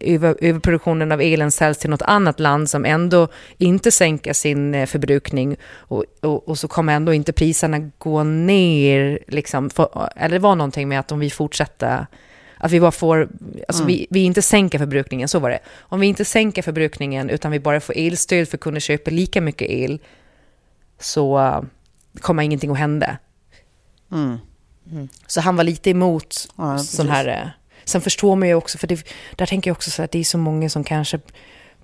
[0.00, 3.28] över, överproduktionen av elen säljs till något annat land som ändå
[3.58, 9.18] inte sänker sin eh, förbrukning och, och, och så kommer ändå inte priserna gå ner.
[9.26, 12.06] Liksom, för, eller det var någonting med att om vi fortsätter
[12.56, 13.28] att vi bara får,
[13.68, 15.58] alltså vi, vi inte sänker förbrukningen, så var det.
[15.78, 19.40] Om vi inte sänker förbrukningen utan vi bara får elstöd för att kunna köpa lika
[19.40, 20.00] mycket el
[20.98, 21.64] så
[22.20, 23.18] kommer ingenting att hända.
[25.26, 27.26] Så han var lite emot Ja, sån här...
[27.28, 27.48] eh,
[27.84, 30.24] Sen förstår man ju också, för det, där tänker jag också så att det är
[30.24, 31.20] så många som kanske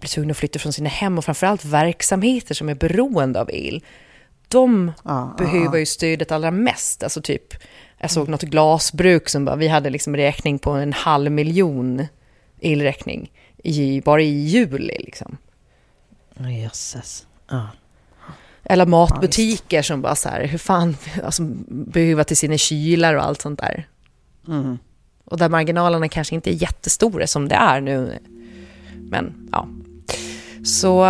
[0.01, 3.85] blir tvungna att flytta från sina hem och framförallt verksamheter som är beroende av el.
[4.49, 7.03] De Ja, behöver ju stödet allra mest.
[7.03, 7.55] Alltså typ,
[7.99, 12.07] jag såg något glasbruk som bara, vi hade liksom räkning på en halv miljon
[12.61, 13.33] elräkning
[13.65, 14.99] i, bara i juli.
[14.99, 15.37] Liksom.
[16.62, 17.27] Jösses.
[17.51, 17.69] Ja.
[18.65, 23.43] Eller matbutiker som bara så här, hur fan, alltså, behöver till sina kylar och allt
[23.43, 23.89] sånt där.
[24.49, 24.79] Mm.
[25.25, 28.19] Och där marginalerna kanske inte är jättestora som det är nu.
[29.11, 29.69] Men ja.
[30.65, 31.07] Så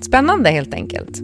[0.00, 1.20] spännande helt enkelt.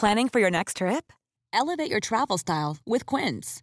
[0.00, 1.12] Planning for your next trip?
[1.52, 3.62] Elevate your travel style with Quince.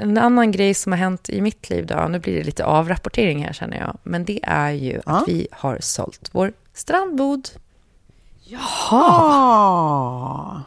[0.00, 3.44] En annan grej som har hänt i mitt liv då, nu blir det lite avrapportering
[3.44, 5.12] här känner jag, men det är ju Ja.
[5.12, 7.48] att vi har sålt vår strandbod.
[8.90, 10.60] Ah.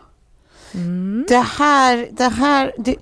[1.28, 2.96] Det här, det här, det,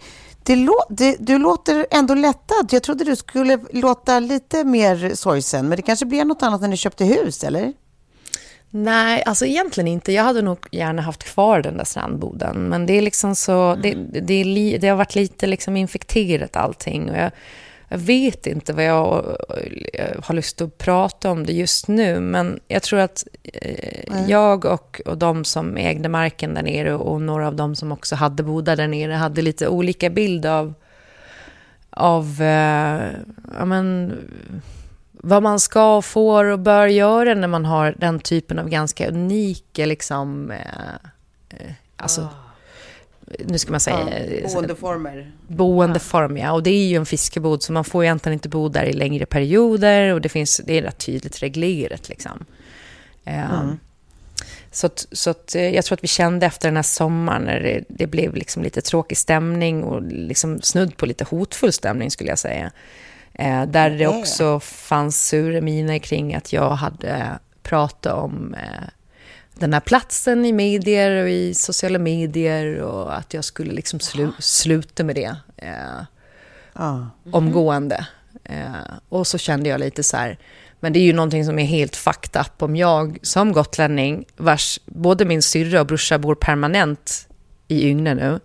[0.44, 2.68] det, lå, det, du låter ändå lättad.
[2.72, 6.68] Jag trodde du skulle låta lite mer sorgsen, men det kanske blir något annat när
[6.68, 7.74] ni köpte hus, eller?
[8.72, 10.11] Nej, alltså egentligen inte.
[10.11, 12.70] Jag hade nog gärna haft kvar den där strandboden.
[12.70, 16.55] Men det är liksom så, det, det, är li, det har varit lite liksom infekterat
[16.55, 17.09] allting.
[17.09, 17.32] Och jag,
[17.88, 19.38] jag vet inte vad jag
[19.93, 22.20] eh, har lust att prata om det just nu.
[22.20, 27.22] Men jag tror att eh, jag och, och de som ägde marken där nere och
[27.22, 30.74] några av dem som också hade bodar där nere hade lite olika bild av,
[31.89, 33.01] av eh,
[33.57, 34.17] ja, men,
[35.24, 39.07] vad man ska och får och bör göra när man har den typen av ganska
[39.07, 40.57] unika, liksom, eh,
[41.49, 42.28] eh, alltså,
[43.45, 45.32] nu ska man säga, eh, Boendeformer.
[45.47, 46.51] boendeform, ja.
[46.51, 49.26] Och det är ju en fiskebod, så man får egentligen inte bo där i längre
[49.26, 52.09] perioder och det, finns, det är rätt tydligt reglerat.
[52.09, 52.45] Liksom.
[53.26, 53.43] Eh,
[54.72, 57.59] Så, att, så att, eh, jag tror att vi kände efter den här sommaren när
[57.59, 62.30] det, det blev liksom lite tråkig stämning och liksom snudd på lite hotfull stämning skulle
[62.30, 62.72] jag säga.
[63.40, 68.88] Eh, där det också fanns sura miner kring att jag hade pratat om eh,
[69.54, 74.32] den här platsen i medier och i sociala medier och att jag skulle liksom slu,
[74.40, 76.04] sluta med det eh,
[76.74, 77.10] Ja.
[77.32, 78.08] omgående.
[78.44, 78.74] Eh,
[79.10, 80.38] och så kände jag lite så här,
[80.80, 84.80] men det är ju någonting som är helt fucked up om jag som gotlänning, vars
[84.86, 87.28] både min syrra och brorsa bor permanent
[87.68, 88.40] i Yngne nu,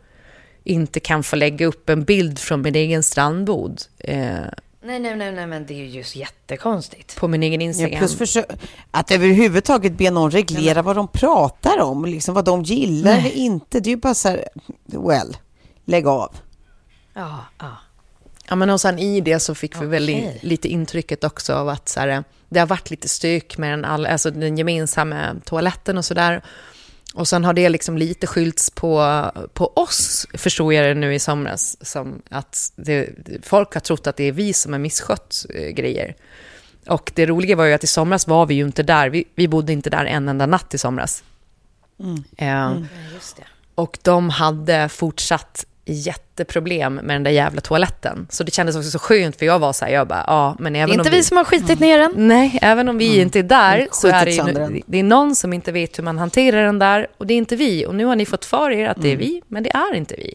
[0.64, 4.36] inte kan få lägga upp en bild från min egen strandbod eh,
[4.86, 7.16] Nej, nej, nej, nej, men det är ju just jättekonstigt.
[7.16, 7.98] på min egen Ja, Instagram.
[7.98, 8.56] plus försö-
[8.90, 13.80] att överhuvudtaget be någon reglera vad de pratar om, liksom vad de gillar eller inte.
[13.80, 14.48] Det är ju bara så här,
[14.86, 15.36] well,
[15.84, 16.36] lägg av.
[17.14, 17.70] Ja, ja.
[18.48, 21.88] Ja, men och sen i det så fick vi väl lite intrycket också av att
[21.88, 26.04] så här, det har varit lite stök med den, all, alltså den gemensamma toaletten och
[26.04, 26.42] sådär.
[27.14, 31.18] Och sen har det liksom lite skylts på, på oss, förstår jag det nu i
[31.18, 33.08] somras, som att det,
[33.42, 36.14] folk har trott att det är vi som har misskött eh, grejer.
[36.86, 39.48] Och det roliga var ju att i somras var vi ju inte där, vi, vi
[39.48, 41.24] bodde inte där en enda natt i somras.
[42.36, 42.76] Eh, Ja,
[43.14, 43.42] just det.
[43.74, 48.26] och de hade fortsatt jätteproblem med den där jävla toaletten.
[48.30, 50.72] Så det kändes också så skönt, för jag var så här, jag bara, ja, men
[50.72, 52.12] Det även är inte om vi som har skitit ner den.
[52.16, 55.36] Nej, även om vi inte är där Mm, så är det, ju, det är någon
[55.36, 57.86] som inte vet hur man hanterar den där och det är inte vi.
[57.86, 59.20] Och nu har ni fått för er att det Mm.
[59.20, 60.34] är vi, men det är inte vi.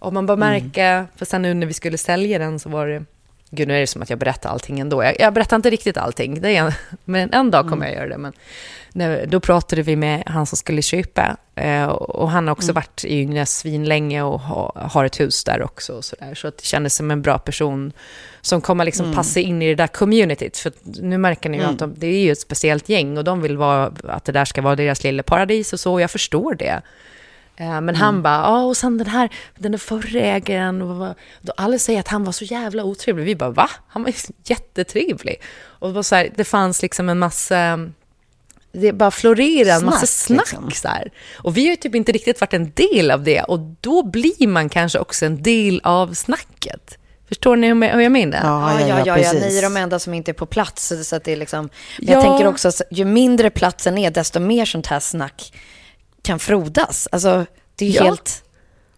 [0.00, 3.04] Och man bara märka, för sen nu när vi skulle sälja den så var det,
[3.50, 5.04] gud nu är det som att jag berättar allting ändå.
[5.04, 6.72] Jag, jag berättar inte riktigt allting, det är en,
[7.04, 8.18] men en dag kommer jag göra det.
[8.18, 8.32] Men
[8.92, 13.04] när, då pratade vi med han som skulle köpa eh, och han har också varit
[13.04, 15.92] i Yngnes svinlänge och ha, har ett hus där också.
[15.92, 16.34] Och så, där.
[16.34, 17.92] så att det kändes som en bra person
[18.40, 20.58] som kommer liksom passa in i det där communityt.
[20.58, 23.42] För nu märker ni ju att de, det är ju ett speciellt gäng och de
[23.42, 26.54] vill vara, att det där ska vara deras lilla paradis och så, och jag förstår
[26.54, 26.82] det.
[27.60, 29.28] Eh, Men han bara, ja och sen den här,
[29.58, 33.24] den där förra ägaren, och vad- då alla säger att han var så jävla otrevlig.
[33.24, 33.70] Vi bara, va?
[33.88, 34.12] Han var
[34.44, 35.36] jättetrevlig.
[35.64, 37.78] Och det, var så här, det fanns liksom en massa,
[38.72, 40.70] det bara florerade en massa Snack, liksom.
[40.70, 41.10] Så här.
[41.38, 43.42] Och vi har ju typ inte riktigt varit en del av det.
[43.42, 46.98] Och då blir man kanske också en del av snacket.
[47.28, 48.38] Förstår ni hur jag, menar?
[48.42, 49.40] Ja, ja, ja, ja, precis.
[49.42, 50.92] ni är de enda som inte är på plats.
[51.04, 51.60] Så att det är liksom,
[51.98, 52.12] men Ja.
[52.14, 55.52] jag tänker också att ju mindre platsen är, desto mer sånt här snack
[56.28, 57.08] kan frodas.
[57.12, 58.04] Alltså, det är ju Ja.
[58.04, 58.44] helt...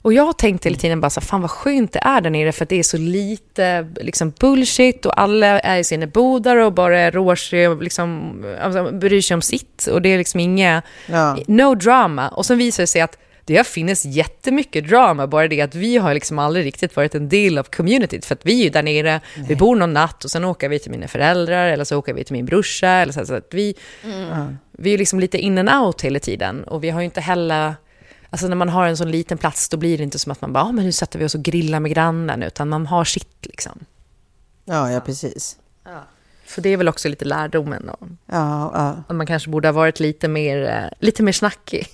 [0.03, 2.53] Och jag tänkte hela tiden bara så här, fan vad skönt det är där nere
[2.53, 6.73] för att det är så lite liksom bullshit och alla är i sina bodar och
[6.73, 10.83] bara rår sig och liksom, alltså, bryr sig om sitt och det är liksom inga,
[11.07, 11.39] Ja.
[11.47, 12.29] no drama.
[12.29, 13.19] Och sen visar det sig att
[13.51, 17.29] det har funnits jättemycket drama, bara det att vi har liksom aldrig riktigt varit en
[17.29, 19.47] del av communityt, för att vi är ju där nere, Nej.
[19.49, 22.25] vi bor någon natt och sen åker vi till mina föräldrar, eller så åker vi
[22.25, 23.75] till min brorsa, eller så, så att vi,
[24.05, 24.57] mm.
[24.73, 27.75] vi är liksom lite in and out hela tiden, och vi har ju inte heller
[28.33, 30.53] Alltså när man har en sån liten plats, då blir det inte som att man
[30.53, 33.47] bara, ah, men nu sätter vi oss och grillar med grannen, utan man har sitt
[33.47, 33.85] liksom.
[34.65, 35.57] Ja, ja precis.
[35.85, 36.05] Ja.
[36.45, 37.97] För det är väl också lite lärdomen då.
[38.27, 39.03] Ja, ja.
[39.09, 41.89] Att man kanske borde ha varit lite mer, eh, lite mer snackig.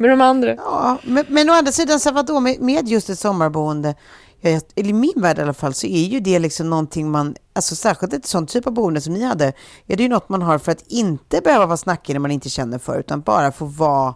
[0.00, 0.54] Med de andra.
[0.54, 3.94] Ja, men, men å andra sidan, så vadå, med, med just ett sommarboende,
[4.40, 7.76] ja, i min värld i alla fall, så är ju det liksom någonting man, alltså
[7.76, 9.52] särskilt ett sånt typ av boende som ni hade,
[9.86, 12.48] är det ju något man har för att inte behöva vara snackig när man inte
[12.48, 14.14] känner för, utan bara få vara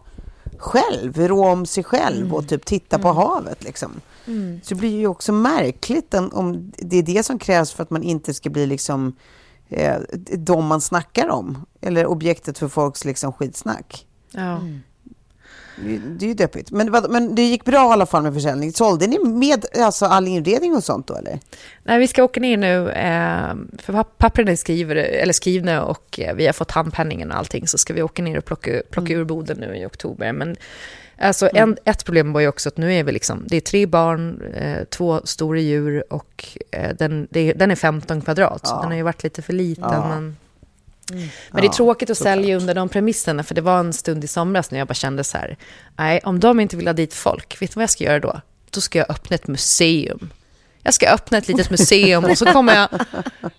[0.58, 2.34] själv, rå om sig själv mm.
[2.34, 3.16] och typ titta på mm.
[3.16, 4.00] havet liksom.
[4.26, 4.60] Mm.
[4.62, 8.02] Så det blir ju också märkligt om det är det som krävs för att man
[8.02, 9.16] inte ska bli liksom
[9.68, 9.96] eh,
[10.38, 11.66] de man snackar om.
[11.80, 14.06] Eller objektet för folks liksom skitsnack.
[14.30, 14.40] Ja.
[14.40, 14.80] Mm.
[15.76, 16.70] Det är ju deppigt.
[16.70, 18.72] Men, men det gick bra i alla fall med försäljning.
[18.72, 21.38] Sålde ni med alltså, all inredning och sånt då eller?
[21.82, 22.90] Nej, vi ska åka ner nu.
[22.90, 27.68] Eh, för pappren är skriver, eller skrivna och eh, vi har fått handpenningen och allting.
[27.68, 29.20] Så ska vi åka ner och plocka, plocka mm.
[29.20, 30.32] ur boden nu i oktober.
[30.32, 30.56] Men
[31.18, 31.62] alltså, mm.
[31.62, 34.42] en, ett problem var ju också att nu är vi liksom, det är tre barn,
[34.54, 38.60] eh, två stora djur och eh, den, det, den är 15 kvadrat.
[38.64, 38.68] Ja.
[38.68, 39.84] Så den har ju varit lite för liten.
[39.92, 40.08] Ja.
[40.08, 40.36] Men,
[41.12, 41.28] Mm.
[41.50, 44.26] Men det är tråkigt att sälja under de premisserna, för det var en stund i
[44.26, 45.56] somras när jag bara kände så här,
[45.96, 48.40] nej, om de inte vill ha dit folk, vet du vad jag ska göra då?
[48.70, 50.30] Då ska jag öppna ett museum.
[50.82, 52.88] Jag ska öppna ett litet museum och så kommer jag,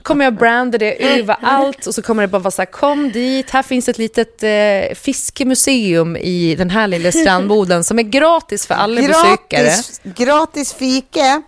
[0.03, 3.49] kommer jag branda det överallt och så kommer det bara vara så här, kom dit,
[3.49, 8.75] här finns ett litet eh, fiskemuseum i den här lilla strandboden som är gratis för
[8.75, 9.21] alla gratis,
[9.51, 10.13] besökare.
[10.15, 11.43] Gratis fika.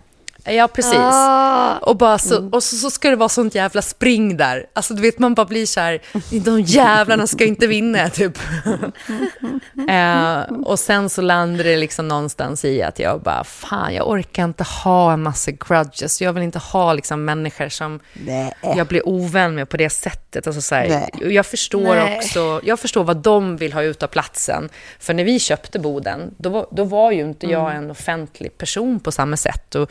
[0.48, 0.94] Ja, precis.
[0.94, 1.78] Ah.
[1.78, 4.66] Och, bara så, och så, så, ska det vara sånt jävla spring där.
[4.72, 6.00] Alltså, du vet, man bara blir så här,
[6.44, 8.38] de jävlarna ska inte vinna, typ.
[9.88, 14.44] eh, och sen så landar det liksom någonstans i att jag bara, fan, jag orkar
[14.44, 16.22] inte ha en massa grudges.
[16.22, 18.54] Jag vill inte ha liksom människor som Nej.
[18.62, 20.46] jag blir ovän med på det sättet.
[20.46, 22.16] Alltså, så här, jag förstår Nej.
[22.16, 24.68] också, jag förstår vad de vill ha ut av platsen.
[24.98, 27.84] För när vi köpte boden, då var, då var ju inte jag mm.
[27.84, 29.74] en offentlig person på samma sätt.
[29.74, 29.90] Och,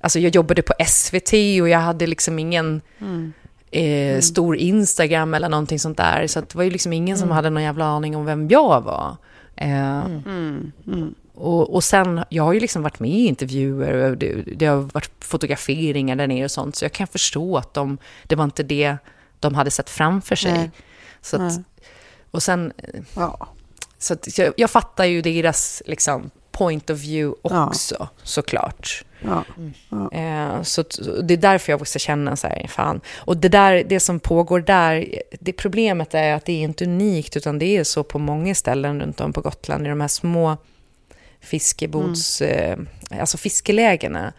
[0.00, 3.32] Alltså jag jobbade på SVT och jag hade liksom ingen mm.
[3.70, 4.22] Eh, mm.
[4.22, 6.26] stor Instagram eller någonting sånt där.
[6.26, 7.18] Så det var ju liksom ingen mm.
[7.18, 9.16] som hade någon jävla aning om vem jag var.
[9.56, 10.22] Eh, mm.
[10.26, 10.72] Mm.
[10.86, 11.14] Mm.
[11.34, 15.24] och, och sen, jag har ju liksom varit med i intervjuer det, det, har varit
[15.24, 16.76] fotograferingar där nere och sånt.
[16.76, 18.96] Så jag kan förstå att de, det var inte det
[19.40, 20.70] de hade sett framför sig.
[21.20, 21.52] Så att,
[22.30, 22.72] och sen...
[23.14, 23.48] Ja.
[23.98, 28.08] Så jag, jag fattar ju deras liksom, point of view också, ja.
[28.22, 29.04] såklart.
[29.20, 29.44] Ja.
[29.88, 30.12] Ja.
[30.12, 30.84] Eh, så
[31.22, 33.00] det är därför jag också känner så här, fan.
[33.16, 37.36] Och det, där, det som pågår där, det problemet är att det är inte unikt,
[37.36, 40.56] utan det är så på många ställen runt om på Gotland, i de här små
[41.40, 42.88] fiskebods, mm.
[43.10, 44.32] eh, alltså fiskelägena.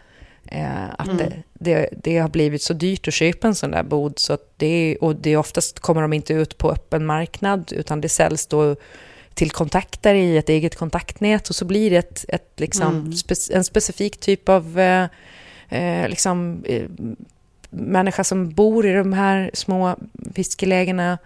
[0.46, 1.16] Eh, att mm.
[1.16, 4.96] det, det, det, har blivit så dyrt att köpa en sån där bod, så det,
[5.00, 8.76] och det oftast kommer de inte ut på öppen marknad, utan det säljs då
[9.34, 13.12] till kontakter i ett eget kontaktnät och så blir det ett, ett liksom, mm.
[13.12, 15.08] spe, en specifik typ av eh,
[15.68, 16.84] eh, liksom, eh,
[17.70, 19.96] människa som bor i de här små
[20.34, 21.18] fiskelägena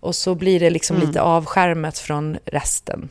[0.00, 1.08] och så blir det liksom mm.
[1.08, 3.08] lite avskärmat från resten.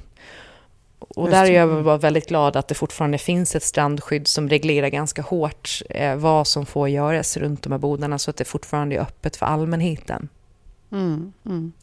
[0.99, 4.89] Och där är jag bara väldigt glad att det fortfarande finns ett strandskydd som reglerar
[4.89, 8.95] ganska hårt eh, vad som får göras runt de här bodarna så att det fortfarande
[8.95, 10.29] är öppet för allmänheten.
[10.91, 11.73] Mm, mm.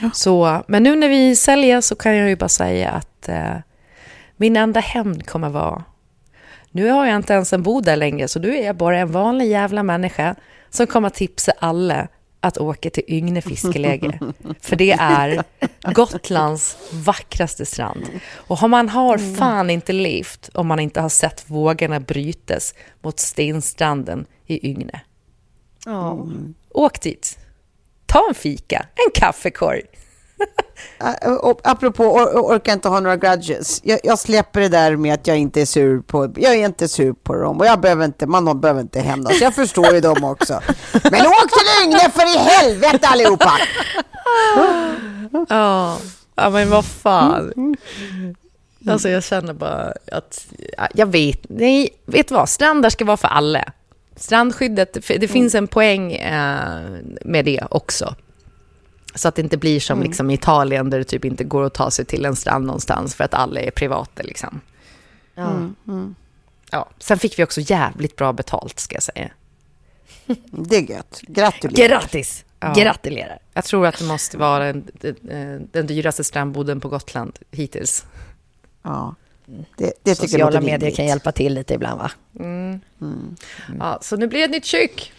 [0.00, 0.10] Ja.
[0.14, 3.56] Så, men nu när vi säljer så kan jag ju bara säga att eh,
[4.36, 5.84] min enda hämnd kommer vara
[6.74, 9.12] nu har jag inte ens en bod där längre, så nu är jag bara en
[9.12, 10.36] vanlig jävla människa
[10.70, 12.08] som kommer tipsa alla
[12.40, 14.18] att åka till Ygne fiskeläge.
[14.60, 15.44] För det är
[15.94, 18.06] Gotlands vackraste strand.
[18.34, 19.34] Och man har mm.
[19.34, 25.00] fan inte levt om man inte har sett vågorna brytas mot stenstranden i Ygne.
[25.86, 26.54] Mm.
[26.70, 27.38] Åk dit
[28.14, 29.82] ta en fika, en kaffekorg.
[31.62, 33.80] Apropå or, orkar inte ha några grudges.
[33.84, 36.88] Jag, jag, släpper det där med att jag inte är sur på, jag är inte
[36.88, 39.40] sur på dem och jag behöver inte, man behöver inte hämnas.
[39.40, 40.60] Jag förstår ju dem också.
[40.92, 43.52] Men åk till Yngve för i helvete allihopa!
[45.48, 45.98] Ja,
[46.34, 47.76] ja men vad fan.
[48.88, 50.46] Alltså jag känner bara att,
[50.94, 53.64] jag vet, nej, vet du vad, strandar ska vara för alla.
[54.16, 55.28] Strandskyddet, det mm.
[55.28, 58.14] finns en poäng eh, med det också.
[59.14, 60.08] Så att det inte blir som mm.
[60.08, 63.14] liksom i Italien där det typ inte går att ta sig till en strand någonstans
[63.14, 64.22] för att alla är privata.
[64.22, 64.60] Liksom.
[65.34, 65.50] Ja.
[65.50, 65.74] Mm.
[65.88, 66.14] Mm.
[66.70, 66.88] Ja.
[66.98, 69.30] Sen fick vi också jävligt bra betalt ska jag säga.
[70.50, 71.20] Det är gött.
[71.22, 71.88] Gratulerar.
[71.88, 72.44] Grattis!
[72.60, 72.72] Ja.
[72.76, 73.38] Gratulerar.
[73.54, 78.06] Jag tror att det måste vara den, den, den dyraste strandboden på Gotland hittills.
[78.82, 79.14] Ja,
[79.76, 82.10] det, det Sociala medier kan hjälpa till lite ibland va?
[83.78, 85.12] Ja, så nu blir det ett nytt kök.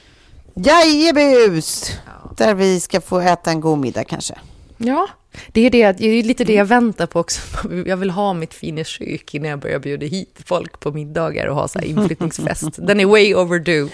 [0.56, 1.92] Jajebus!
[2.38, 4.36] Där vi ska få äta en god middag kanske.
[4.78, 5.08] Ja,
[5.48, 7.42] det är, det, det är lite det jag väntar på också.
[7.86, 11.56] Jag vill ha mitt fina kök innan jag börjar bjuda hit folk på middagar och
[11.56, 12.70] ha så här inflyttningsfest.
[12.78, 13.90] Den är way overdue.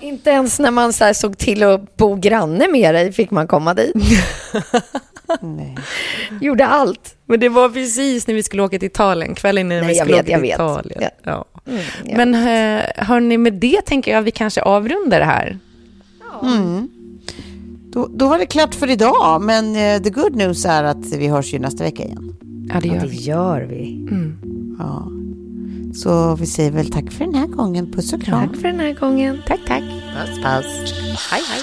[0.00, 3.48] Inte ens när man så här såg till att bo granne med dig fick man
[3.48, 3.94] komma dit.
[5.40, 5.76] Nej.
[6.40, 7.16] Gjorde allt.
[7.26, 10.14] Men det var precis när vi skulle åka till Italien, kvällen innan Nej, vi skulle
[10.14, 10.54] vet, åka till vet.
[10.54, 11.00] Italien.
[11.02, 11.10] Ja.
[11.24, 11.44] Ja.
[12.04, 12.16] ja.
[12.16, 15.58] Men eh, hörni, med det tänker jag att vi kanske avrundar det här.
[16.42, 16.88] Mm.
[17.92, 21.26] Då, då var det klart för idag, men eh, the good news är att vi
[21.28, 22.36] hörs ju nästa vecka igen.
[22.74, 23.16] Ja, det Ja, gör det vi.
[23.16, 24.08] gör vi.
[24.78, 25.08] Ja.
[25.94, 27.92] Så vi säger väl tack för den här gången.
[27.92, 28.48] Puss och kram.
[28.48, 29.42] Tack för den här gången.
[29.46, 29.82] Tack, tack.
[29.82, 30.94] Puss, puss.
[31.30, 31.62] Hej, hej.